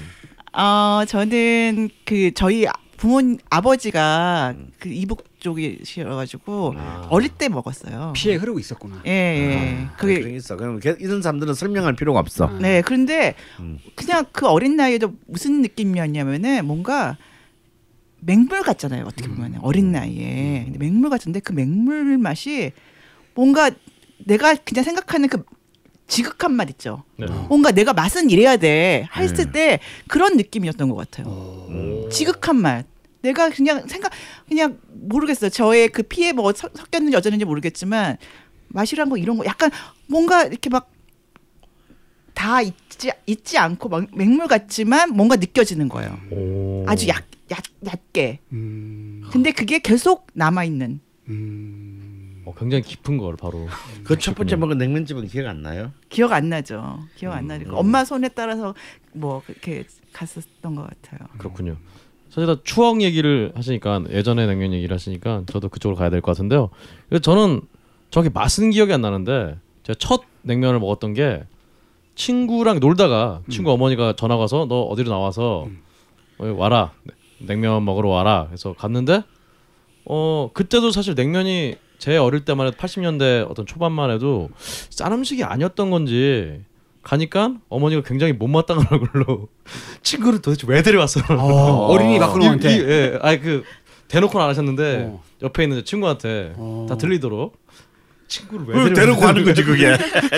[0.54, 2.66] 어, 저는 그 저희
[3.00, 7.08] 부모 아버지가 그 이북 쪽이셔가지고 아.
[7.10, 8.12] 어릴 때 먹었어요.
[8.14, 9.02] 피해 흐르고 있었구나.
[9.06, 9.86] 예, 예.
[9.86, 10.58] 아, 그게 그게 있어.
[10.58, 12.48] 그럼 걔- 이런 사람들은 설명할 필요가 없어.
[12.48, 12.60] 아.
[12.60, 12.82] 네.
[12.82, 13.80] 그런데 음.
[13.96, 17.18] 그냥 그 어린 나이에도 무슨 느낌이었냐면은 뭔가
[18.20, 19.06] 맹물 같잖아요.
[19.06, 22.74] 어떻게 보면 은 어린 나이에 근데 맹물 같은데 그 맹물 맛이
[23.34, 23.72] 뭔가
[24.26, 25.44] 내가 그냥 생각하는 그
[26.10, 27.04] 지극한 맛 있죠.
[27.18, 27.26] 네.
[27.48, 29.52] 뭔가 내가 맛은 이래야 돼 했을 네.
[29.52, 31.66] 때 그런 느낌이었던 것 같아요.
[31.70, 32.10] 음.
[32.12, 32.86] 지극한 맛.
[33.22, 34.12] 내가 그냥 생각
[34.48, 35.50] 그냥 모르겠어요.
[35.50, 38.18] 저의 그 피에 뭐 섞- 섞였는지 어쩌는지 모르겠지만
[38.70, 39.72] 맛이란 거 이런 거 약간
[40.08, 40.90] 뭔가 이렇게 막
[42.34, 46.18] 다 있지 있지 않고 막 맹물 같지만 뭔가 느껴지는 거예요.
[46.32, 46.86] 오.
[46.88, 48.40] 아주 약, 약 얕게.
[48.54, 49.24] 음.
[49.30, 51.02] 근데 그게 계속 남아 있는.
[51.28, 51.89] 음.
[52.50, 53.68] 어, 굉장히 깊은 걸 바로.
[54.04, 55.92] 그 첫 번째 먹은 냉면집은 기억 안 나요?
[56.10, 57.00] 기억 안 나죠.
[57.16, 58.74] 기억 안 나니까 엄마 손에 따라서
[59.14, 59.84] 뭐 그렇게
[60.14, 61.28] 갔었던 것 같아요.
[61.38, 61.78] 그렇군요.
[62.30, 66.70] 사실 다 추억 얘기를 하시니까 예전의 냉면 얘기를 하시니까 저도 그쪽으로 가야 될 것 같은데요.
[67.10, 67.62] 그래서 저는
[68.12, 71.44] 정확히 맛은 기억이 안 나는데 제가 첫 냉면을 먹었던 게
[72.16, 75.68] 친구랑 놀다가 친구 어머니가 전화 가서 너 어디로 나와서
[76.38, 76.92] 어, 와라
[77.40, 79.24] 냉면 먹으러 와라 해서 갔는데
[80.06, 84.50] 어 그때도 사실 냉면이 제 어릴 때만 해도 80년대 어떤 초반만 해도
[84.90, 86.62] 싼 음식이 아니었던 건지
[87.04, 89.48] 가니까 어머니가 굉장히 못마땅한 얼굴로
[90.02, 91.22] 친구를 도대체 왜 데려왔어?
[91.30, 92.70] 어, 어린이 이- 이- 마크로한테.
[92.90, 93.64] 예, 아니 그
[94.08, 95.24] 대놓고는 안 하셨는데 어.
[95.44, 96.86] 옆에 있는 친구한테 어.
[96.90, 97.58] 다 들리도록
[98.28, 98.94] 친구를 왜?
[98.94, 99.96] 데리고 가는 거지 그게.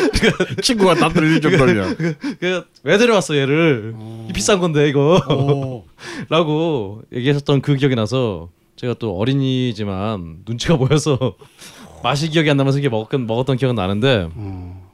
[0.62, 1.96] 친구가 다 들릴 정도면.
[2.40, 3.94] 그, 왜 데려왔어 얘를?
[3.96, 4.28] 어.
[4.30, 5.22] 이 비싼 건데 이거.
[5.28, 5.84] 어.
[6.30, 8.50] 라고 얘기하셨던 그 기억이 나서
[8.82, 11.36] 제가 또 어린이지만 눈치가 보여서
[12.02, 14.92] 맛이 기억이 안 나면서 이게 먹었던 먹었던 기억은 나는데 어.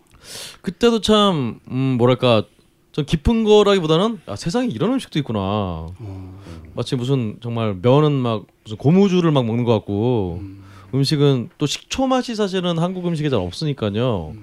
[0.62, 2.44] 그때도 참 음, 뭐랄까
[2.92, 5.40] 좀 깊은 거라기보다는 아, 세상에 이런 음식도 있구나.
[5.40, 6.42] 어.
[6.74, 11.04] 마치 무슨 정말 면은 막 무슨 고무줄을 막 먹는 것 같고 음.
[11.04, 14.34] 식은또 식초 맛이 사실은 한국 음식에 잘 없으니까요.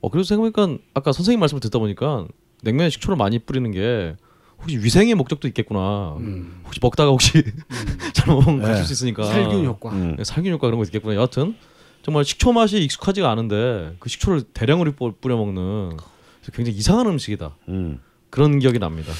[0.00, 2.26] 어 그래서 생각해보니까 아까 선생님 말씀을 듣다 보니까
[2.62, 4.16] 냉면에 식초를 많이 뿌리는 게
[4.60, 6.16] 혹시 위생의 목적도 있겠구나.
[6.18, 6.62] 음.
[6.64, 7.32] 혹시 먹다가 혹시
[8.14, 8.64] 잘못 먹으면 네.
[8.68, 9.90] 가실 수 있으니까 살균 효과.
[9.92, 10.16] 음.
[10.16, 11.14] 네, 살균 효과 그런 거 있겠구나.
[11.14, 11.54] 여하튼
[12.02, 15.96] 정말 식초 맛이 익숙하지가 않은데 그 식초를 대량으로 뿌- 뿌려 먹는
[16.52, 17.56] 굉장히 이상한 음식이다.
[17.68, 18.00] 음.
[18.30, 19.12] 그런 기억이 납니다.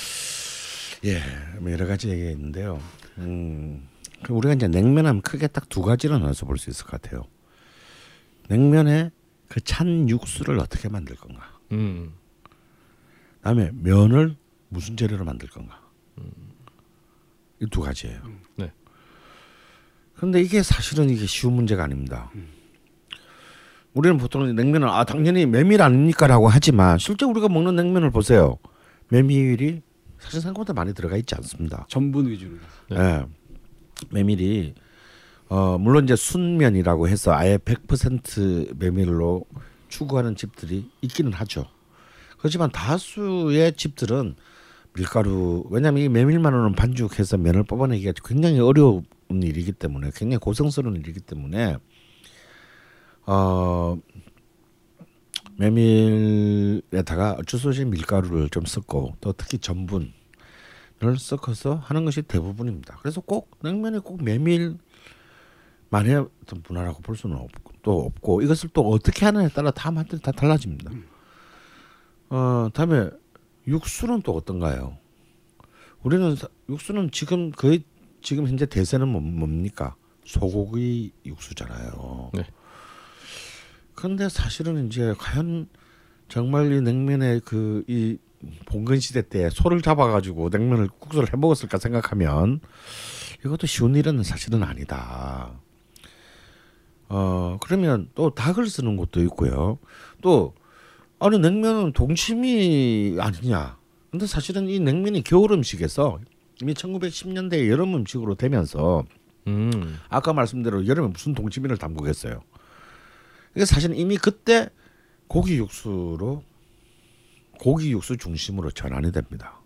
[1.05, 1.21] 예,
[1.61, 2.81] 뭐 여러 가지 얘기가 있는데요.
[3.19, 3.87] 음,
[4.23, 7.25] 그 우리가 이제 냉면하면 크게 딱 두 가지로 나눠서 볼 수 있을 것 같아요.
[8.49, 9.11] 냉면에
[9.49, 11.43] 그 찬 육수를 어떻게 만들 건가.
[11.73, 12.13] 음.
[13.39, 14.37] 그다음에 면을
[14.69, 15.81] 무슨 재료로 만들 건가.
[17.61, 18.21] 이 두 가지예요.
[18.57, 18.73] 네.
[20.15, 22.31] 그런데 이게 사실은 이게 쉬운 문제가 아닙니다.
[23.95, 28.59] 우리는 보통 냉면을 아 당연히 메밀 아닙니까라고 하지만 실제 우리가 먹는 냉면을 보세요.
[29.09, 29.83] 메밀이
[30.19, 31.87] 사실 생각보다 많이 들어가 있지 않습니다.
[31.89, 32.57] 전분 위주로.
[32.91, 32.97] 네.
[32.97, 33.25] 예.
[34.11, 34.75] 메밀이
[35.49, 39.45] 어 물론 이제 순면이라고 해서 아예 100% 메밀로
[39.89, 41.65] 추구하는 집들이 있기는 하죠.
[42.39, 44.37] 그렇지만 다수의 집들은
[44.95, 51.77] 밀가루 왜냐하면 이 메밀만으로는 반죽해서 면을 뽑아내기가 굉장히 어려운 일이기 때문에 굉장히 고성스러운 일이기 때문에
[53.27, 53.97] 어
[55.59, 60.13] 메밀에다가 어쩔 수 없이 밀가루를 좀 섞고 또 특히 전분을
[61.19, 62.97] 섞어서 하는 것이 대부분입니다.
[63.01, 64.79] 그래서 꼭 냉면에 꼭 메밀만의
[65.91, 70.31] 어떤 문화라고 볼 수는 없고 또 없고 이것을 또 어떻게 하느냐에 따라 다 맛들이 다
[70.31, 70.93] 달라집니다.
[72.31, 73.11] 어 다음에
[73.69, 74.97] 육수는 또 어떤가요?
[76.03, 77.85] 우리는 사- 육수는 지금 거의
[78.23, 79.95] 지금 현재 대세는 뭐- 뭡니까?
[80.25, 82.31] 소고기 육수잖아요.
[82.35, 82.43] 네.
[83.95, 85.69] 그런데 사실은 이제 과연
[86.29, 88.19] 정말 이 냉면의 그 이
[88.67, 92.61] 봉건 시대 때 소를 잡아가지고 냉면을 국수를 해 먹었을까 생각하면
[93.45, 95.59] 이것도 쉬운 일은 사실은 아니다.
[97.09, 99.79] 어 그러면 또 닭을 쓰는 곳도 있고요.
[100.23, 100.55] 또
[101.21, 103.79] 아니 냉면은 동치미 아니냐?
[104.11, 106.21] 근데 사실은 이 냉면이 겨울 음식에서
[106.63, 109.05] 이미 1910년대 여름 음식으로 되면서
[109.47, 109.99] 음.
[110.09, 112.43] 아까 말씀대로 여름에 무슨 동치미를 담그겠어요.
[113.55, 114.69] 이게 사실 이미 그때
[115.27, 116.43] 고기 육수로
[117.59, 119.61] 고기 육수 중심으로 전환이 됩니다.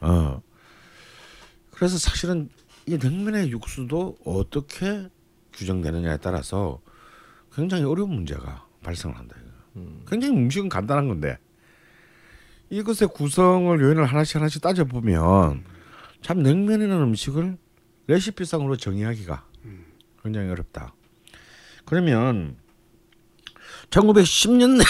[0.00, 0.42] 어.
[1.70, 2.50] 그래서 사실은
[2.86, 5.08] 이 냉면의 육수도 어떻게
[5.52, 6.80] 규정되느냐에 따라서
[7.52, 9.36] 굉장히 어려운 문제가 발생을 한다.
[10.08, 11.38] 굉장히 음식은 간단한 건데
[12.70, 15.64] 이것의 구성을 요인을 하나씩 하나씩 따져 보면
[16.22, 17.58] 참 냉면이라는 음식을
[18.06, 19.46] 레시피상으로 정의하기가
[20.22, 20.94] 굉장히 어렵다.
[21.84, 22.56] 그러면
[23.90, 24.84] 1910년대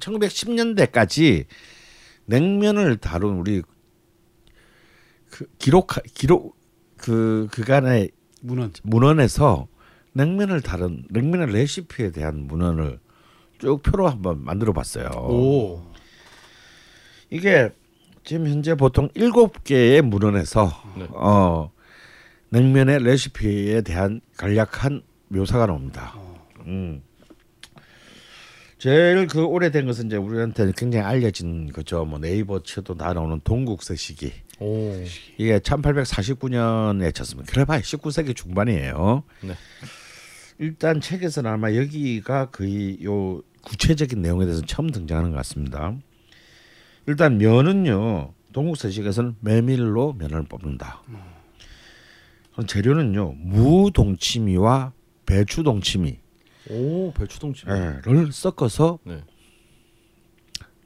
[0.00, 1.46] 1910년대까지
[2.26, 3.62] 냉면을 다룬 우리
[5.30, 6.56] 그 기록 기록
[6.96, 8.10] 그 그간의
[8.42, 8.72] 문헌.
[8.82, 9.68] 문헌에서
[10.12, 12.98] 냉면을 다룬 냉면의 레시피에 대한 문헌을
[13.60, 15.08] 쭉 표로 한번 만들어 봤어요.
[15.10, 15.82] 오.
[17.28, 17.70] 이게
[18.24, 21.06] 지금 현재 보통 일곱 개의 문헌에서 네.
[21.10, 21.70] 어
[22.48, 26.14] 냉면의 레시피에 대한 간략한 묘사가 나옵니다.
[26.66, 27.02] 음.
[28.78, 32.04] 제일 그 오래된 것은 이제 우리한테 굉장히 알려진 거죠.
[32.06, 34.32] 뭐 네이버 쳐도 나오는 동국서시기.
[34.58, 34.94] 오.
[35.36, 37.52] 이게 1849년에 쳤습니다.
[37.52, 39.22] 그래봐야 19세기 중반이에요.
[39.42, 39.54] 네.
[40.58, 45.94] 일단 책에서는 아마 여기가 거의 요 구체적인 내용에 대해서 처음 등장하는 것 같습니다.
[47.06, 51.02] 일단 면은요 동국서식에서는 메밀로 면을 뽑는다.
[52.52, 54.92] 그럼 재료는요 무동치미와
[55.26, 56.18] 배추동치미
[56.70, 57.66] 오 배추동치.
[57.66, 59.24] 를 섞어서 네.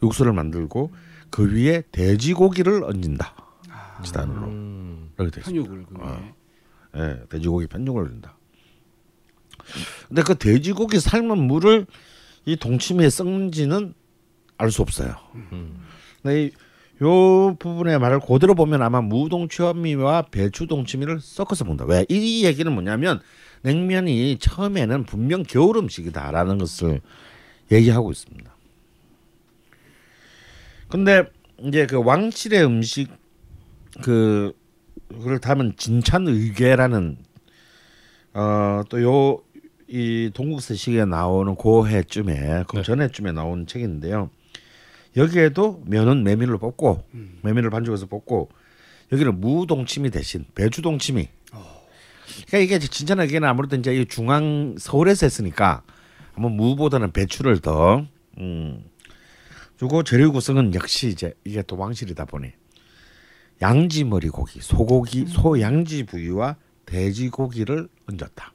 [0.03, 0.93] 육수를 만들고
[1.31, 3.35] 그 위에 돼지고기를 얹는다.
[4.05, 5.13] 지단으로 음.
[5.17, 5.87] 편육을.
[5.99, 6.35] 어.
[6.97, 8.37] 예, 돼지고기 편육을 넣는다.
[10.09, 11.87] 근데 그 돼지고기 삶은 물을
[12.47, 13.95] 이 동치미에 섞는지는
[14.57, 15.17] 알 수 없어요.
[15.35, 15.81] 음.
[16.23, 16.51] 근데 이,
[17.03, 21.85] 요 부분의 말을 그대로 보면 아마 무동치미와 배추동치미를 섞어서 먹는다.
[21.87, 22.07] 왜?
[22.09, 23.21] 이 얘기는 뭐냐면
[23.63, 27.01] 냉면이 처음에는 분명 겨울 음식이다라는 것을
[27.73, 28.55] 얘기하고 있습니다.
[30.89, 31.25] 근데
[31.59, 33.11] 이제 그 왕실의 음식
[34.03, 34.53] 그
[35.09, 37.17] 그걸 담은 진찬 의궤라는
[38.35, 39.39] 어 또 요
[39.95, 42.83] 이 동국서식에 나오는 고해쯤에 그 네.
[42.83, 44.29] 전해쯤에 나온 책인데요.
[45.17, 47.05] 여기에도 면은 메밀로 뽑고
[47.43, 48.51] 메밀을 반죽해서 뽑고
[49.13, 51.29] 여기는 무동치미 대신 배추동치미.
[52.49, 55.85] 그러니까 이게 진짠하게는 아무래도 이제 이 중앙 서울에서 했으니까
[56.35, 58.05] 아마 무보다는 배추를 더
[58.39, 58.85] 음.
[59.79, 62.49] 그리고 재료 구성은 역시 이제 이게 또 왕실이다 보니
[63.63, 68.53] 양지머리 고기, 소고기, 소 양지 부위와 돼지고기를 얹었다.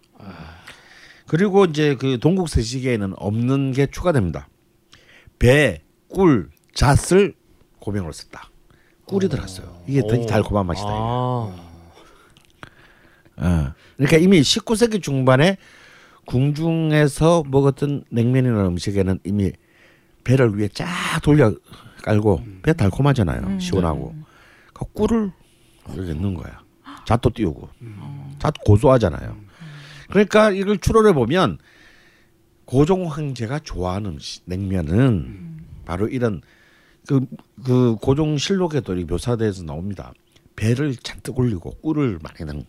[1.30, 4.50] 그리고 이제 그 동국서식에는 없는 게 추가됩니다.
[5.38, 7.36] 배, 꿀, 잣을
[7.80, 8.50] 고명으로 썼다.
[9.06, 9.84] 꿀이 들었어요.
[9.88, 10.26] 이게 되게 오.
[10.26, 10.88] 달콤한 맛이다.
[10.90, 11.56] 아.
[13.38, 13.74] 어.
[13.96, 15.58] 그러니까 이미 19세기 중반에
[16.26, 19.52] 궁중에서 먹었던 냉면이라는 음식에는 이미
[20.24, 20.86] 배를 위에 쫙
[21.22, 21.54] 돌려
[22.04, 23.60] 깔고 배 달콤하잖아요.
[23.60, 24.16] 시원하고.
[24.74, 25.32] 그 꿀을
[25.96, 26.62] 여기 넣는 거야.
[27.06, 27.70] 잣도 띄우고.
[28.40, 29.49] 잣 고소하잖아요.
[30.10, 31.60] 그러니까 이걸 추론해 보면
[32.66, 36.42] 고종 황제가 좋아하는 음식, 냉면은 바로 이런
[37.08, 37.26] 그,
[37.64, 40.14] 그 고종 실록에도 이 묘사돼서 나옵니다.
[40.56, 42.64] 배를 잔뜩 올리고 꿀을 많이 넣은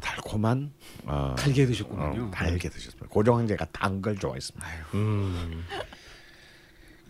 [0.00, 0.72] 달콤한
[1.04, 2.30] 어, 달게 어, 드셨군요.
[2.32, 3.06] 달게 드셨습니다.
[3.08, 4.66] 고종 황제가 단 걸 좋아했습니다.
[4.94, 5.64] 음.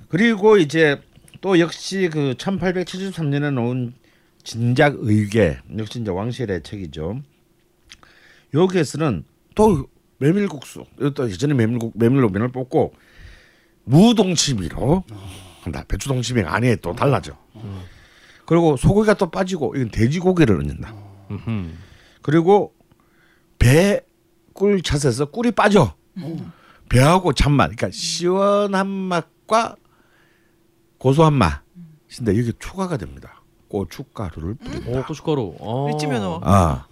[0.09, 1.01] 그리고 이제
[1.41, 3.95] 또 역시 그 1873년에 나온
[4.45, 7.23] 진작 의궤 역시 이제 왕실의 책이죠.
[8.55, 9.25] 여기에서는
[9.55, 9.87] 또
[10.19, 10.85] 메밀국수
[11.15, 12.95] 또 예전에 메밀국 메밀로 면을 뽑고
[13.85, 15.05] 무동치미로
[15.63, 15.85] 한다.
[15.89, 16.77] 배추동치미가 아니에요.
[16.77, 17.37] 또 달라져.
[18.47, 20.95] 그리고 소고기가 또 빠지고 이건 돼지고기를 넣는다.
[22.23, 22.75] 그리고
[23.59, 25.95] 배꿀 찻에서 꿀이 빠져.
[26.89, 29.77] 배하고 잔맛, 그러니까 시원한 맛과
[30.99, 33.43] 고소한 맛인데 여기 추가가 됩니다.
[33.69, 34.91] 고춧가루를 뿌린다.
[34.91, 35.57] 오 고춧가루.
[35.59, 35.89] 어.
[35.89, 36.41] 을지면허.
[36.45, 36.87] 아.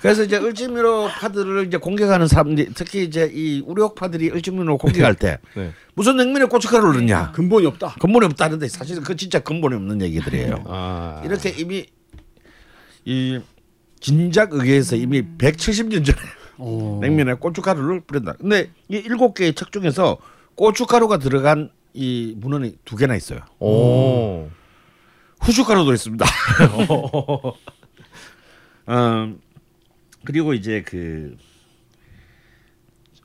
[0.00, 5.72] 그래서 이제 을지미로 파들을 이제 공격하는 사람들이 특히 이제 이 우려파들이 을지미로 공격할 때 네.
[5.94, 7.32] 무슨 냉면에 고춧가루를 넣냐?
[7.32, 7.96] 근본이 없다.
[8.00, 10.64] 근본이 없다는데 사실 그 진짜 근본이 없는 얘기들이에요.
[10.66, 11.22] 아.
[11.24, 11.86] 이렇게 이미
[13.04, 13.40] 이
[14.00, 16.18] 진작 의회에서 이미 170년 전에
[16.58, 16.98] 어.
[17.00, 18.34] 냉면에 고춧가루를 뿌린다.
[18.34, 20.18] 근데 이 일곱 개의 책 중에서
[20.54, 23.40] 고춧가루가 들어간 이 문헌이 두 개나 있어요.
[23.58, 24.48] 오.
[25.40, 26.26] 후춧가루도 있습니다.
[28.88, 29.40] 음,
[30.26, 31.36] 그리고 이제 그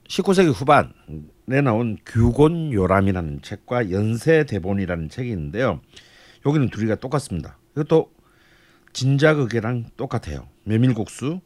[0.08, 5.82] 19세기 후반에 나온 규곤 요람이라는 책과 연세 대본이라는 책이 있는데요.
[6.46, 7.58] 여기는 둘이가 똑같습니다.
[7.76, 8.12] 이것도
[8.94, 10.48] 진작의게랑 똑같아요.
[10.64, 11.40] 메밀국수,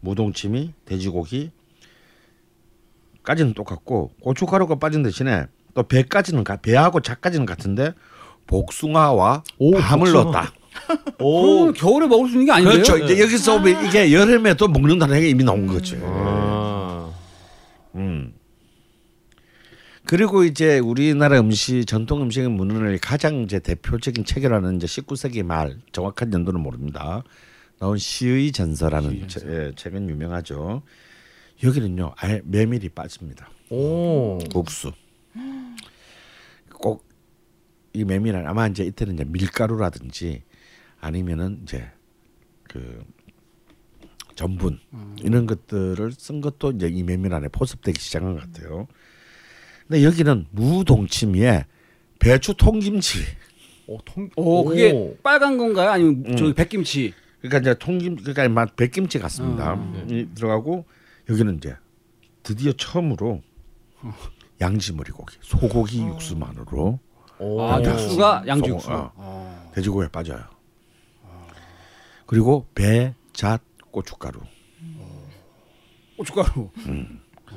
[0.00, 1.50] 무동치미, 돼지고기
[3.22, 7.92] 까지는 똑같고 고춧가루가 빠진 대신에 또 배까지는 가- 배하고 작까지는 같은데
[8.46, 10.22] 복숭아와 오, 밤을 복숭아.
[10.24, 10.52] 넣었다.
[11.20, 11.72] 오.
[11.72, 12.82] 겨울에 먹을 수 있는 게 아닌데요?
[12.82, 12.98] 그렇죠.
[13.04, 15.96] 이제 여기서 보면 이게 여름에 또 먹는다는 게 이미 나온 거죠.
[16.02, 17.12] 아.
[17.94, 18.34] 음.
[20.06, 26.32] 그리고 이제 우리나라 음식 전통 음식의 문헌을 가장 이제 대표적인 체결하는 이제 19세기 말 정확한
[26.32, 27.22] 연도는 모릅니다.
[27.78, 30.82] 나온 시의 전서라는 체- 예, 책은 유명하죠.
[31.62, 33.48] 여기는요, 아예 메밀이 빠집니다.
[33.70, 34.38] 오.
[34.52, 34.92] 국수.
[36.72, 37.04] 꼭
[37.96, 40.42] 이 메밀은 아마 이제 이때는 이제 밀가루라든지
[41.04, 41.86] 아니면은 이제
[42.62, 43.04] 그
[44.34, 44.78] 전분
[45.20, 48.88] 이런 것들을 쓴 것도 이제 이 메밀 안에 포섭되기 시작한 것 같아요.
[49.86, 51.66] 근데 여기는 무동치미에
[52.18, 53.18] 배추 통김치.
[53.86, 54.30] 오, 통.
[54.36, 55.90] 오, 그게 빨간 건가요?
[55.90, 56.36] 아니면 음.
[56.36, 57.12] 저기 백김치?
[57.42, 59.74] 그러니까 이제 통김 그러니까 맛 백김치 같습니다.
[60.08, 60.86] 이 들어가고
[61.28, 61.76] 여기는 이제
[62.42, 63.42] 드디어 처음으로
[64.60, 66.98] 양지머리 고기, 소고기 육수만으로
[67.40, 67.60] 오.
[67.62, 68.88] 아, 육수가 양지 소고- 육수.
[68.90, 69.70] 어.
[69.74, 70.53] 돼지고기에 빠져요.
[72.26, 73.60] 그리고 배, 잣,
[73.90, 74.40] 고춧가루.
[76.16, 76.70] 고춧가루.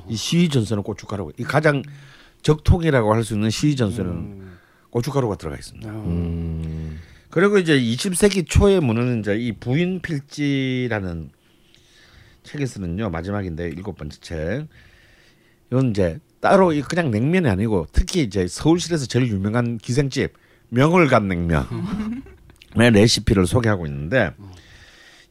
[0.08, 1.82] 이 시전선은 고춧가루고 이 가장
[2.42, 4.48] 적통이라고 할 수 있는 시전선은
[4.90, 5.90] 고춧가루가 들어가 있습니다.
[5.90, 6.98] 음.
[7.30, 11.30] 그리고 이제 20세기 초의 문헌은 이제 이 부인 필지라는
[12.42, 14.66] 책에서는요 마지막인데 일곱 번째 책
[15.70, 20.32] 이건 이제 따로 이 그냥 냉면이 아니고 특히 이제 서울시에서 제일 유명한 기생집
[20.70, 21.66] 명월간 냉면의
[22.74, 24.30] 레시피를 소개하고 있는데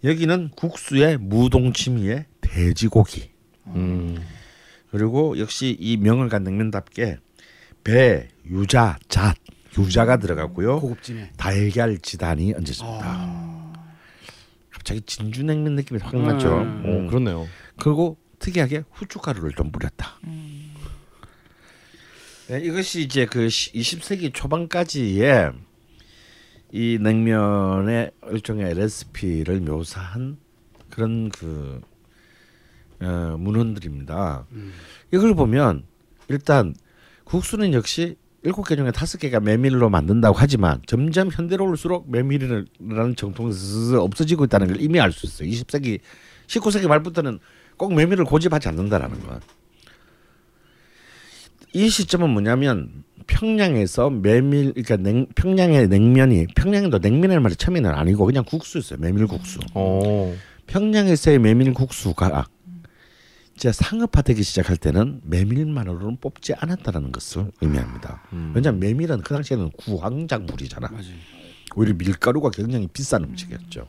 [0.04, 3.32] 여기는 국수에 무동치미에 돼지고기
[3.68, 4.18] 음.
[4.92, 7.18] 그리고 역시 이 명월간 냉면답게
[7.84, 9.36] 배, 유자, 잣,
[9.78, 10.80] 유자가 들어가고요.
[10.80, 11.34] 고급지네.
[11.38, 13.74] 달걀 지단이 얹어집니다.
[14.72, 16.58] 갑자기 진주 냉면 느낌이 확 나죠.
[16.60, 16.84] 음.
[16.86, 17.08] 오, 음.
[17.08, 17.48] 그렇네요.
[17.80, 20.20] 그리고 특이하게 후춧가루를 좀 뿌렸다.
[22.48, 25.52] 네, 이것이 이제 그 20세기 초반까지의
[26.72, 30.38] 이 냉면의 일종의 레시피를 묘사한
[30.90, 31.82] 그런 그
[33.00, 34.48] 어, 문헌들입니다.
[35.14, 35.84] 이걸 보면
[36.28, 36.74] 일단
[37.24, 43.52] 국수는 역시 일곱 개 중에 다섯 개가 메밀로 만든다고 하지만 점점 현대로 올수록 메밀이라는 정통이
[44.00, 45.50] 없어지고 있다는 걸 이미 알 수 있어요.
[45.50, 46.00] 20세기,
[46.48, 47.40] 19세기 말부터는
[47.78, 49.42] 꼭 메밀을 고집하지 않는다라는 것.
[51.74, 58.44] 이 시점은 뭐냐면 평양에서 메밀 그러니까 냉, 평양의 냉면이 평양도 냉면이라는 말이 처음에는 아니고 그냥
[58.46, 59.00] 국수였어요.
[59.00, 59.60] 메밀국수.
[59.76, 60.36] 오.
[60.68, 62.48] 평양에서의 메밀국수가
[63.56, 68.24] 이제 상업화되기 시작할 때는 메밀만으로는 뽑지 않았다라는 것을 의미합니다.
[68.54, 70.90] 왜냐하면 메밀은 그 당시에는 구황작물이잖아.
[70.90, 71.06] 맞아요.
[71.76, 73.88] 오히려 밀가루가 굉장히 비싼 음식이었죠.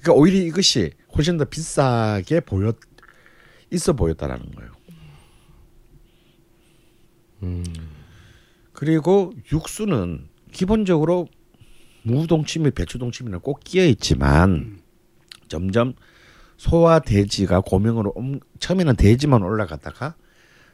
[0.00, 2.76] 그러니까 오히려 이것이 훨씬 더 비싸게 보였
[3.70, 4.70] 있어 보였다라는 거예요.
[8.80, 11.28] 그리고 육수는 기본적으로
[12.02, 14.80] 무동치미, 배추동치미는 꼭 끼어 있지만
[15.48, 15.92] 점점
[16.56, 20.14] 소와 돼지가 고명으로 옴- 처음에는 돼지만 올라갔다가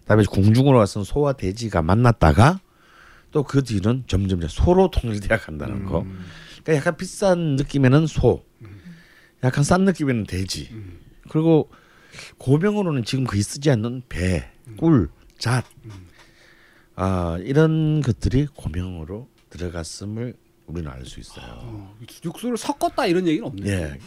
[0.02, 2.60] 그다음에 궁중으로 와서 소와 돼지가 만났다가
[3.32, 6.02] 또 그 뒤는 점점 소로 통일되어 간다는 거.
[6.62, 8.44] 그러니까 약간 비싼 느낌에는 소,
[9.42, 10.68] 약간 싼 느낌에는 돼지.
[11.28, 11.70] 그리고
[12.38, 15.64] 고명으로는 지금 거의 쓰지 않는 배, 꿀, 잣.
[16.96, 20.34] 아 이런 것들이 고명으로 들어갔음을
[20.66, 21.44] 우리는 알 수 있어요.
[21.60, 21.94] 어,
[22.24, 23.70] 육수를 섞었다 이런 얘기는 없네요.
[23.72, 23.98] 예.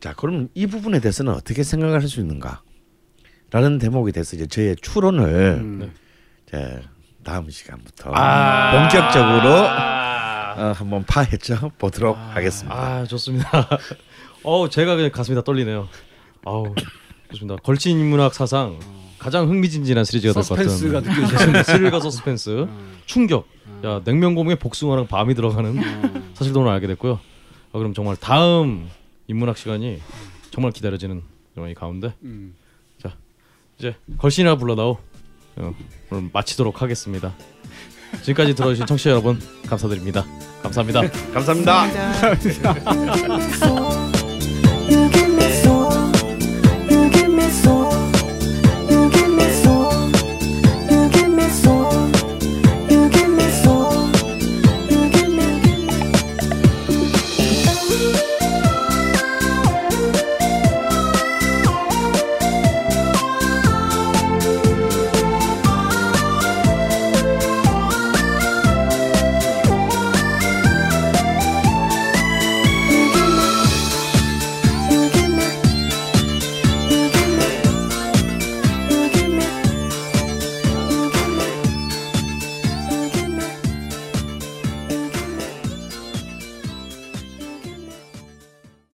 [0.00, 2.62] 자, 그럼 이 부분에 대해서는 어떻게 생각을 할수 있는가?
[3.50, 5.24] 라는 대목에 대해서 이제 저의 추론을
[5.60, 5.92] 음.
[6.46, 6.82] 이제
[7.24, 8.72] 다음 시간부터 아.
[8.88, 9.64] 본격적으로
[10.62, 12.76] 어, 한번 파헤쳐 보도록 하겠습니다.
[12.76, 13.68] 아 좋습니다.
[14.44, 15.88] 어우 제가 그냥 가슴이 다 떨리네요.
[16.44, 16.74] 아우
[17.32, 17.56] 좋습니다.
[17.62, 18.78] 걸친 인문학 사상
[19.24, 21.28] 가장 흥미진진한 시리즈가 될 것 같은 서스펜스가 느껴져요.
[21.28, 21.62] 좋습니다.
[21.62, 22.66] 스릴과 서스펜스
[23.06, 23.46] 충격.
[23.82, 25.80] 야 냉면 고무에 복숭아랑 밤이 들어가는
[26.34, 27.18] 사실도 오늘 알게 됐고요.
[27.72, 28.86] 아, 그럼 정말 다음
[29.26, 30.02] 인문학 시간이
[30.50, 31.22] 정말 기다려지는
[31.70, 32.54] 이 가운데 음.
[33.78, 34.98] 이제 걸신이나 불러다오
[35.56, 35.74] 어,
[36.10, 37.34] 오늘 마치도록 하겠습니다.
[38.22, 40.24] 지금까지 들어주신 청취자 여러분 감사드립니다.
[40.62, 41.00] 감사합니다.
[41.32, 41.90] 감사합니다.
[42.20, 43.64] 감사합니다.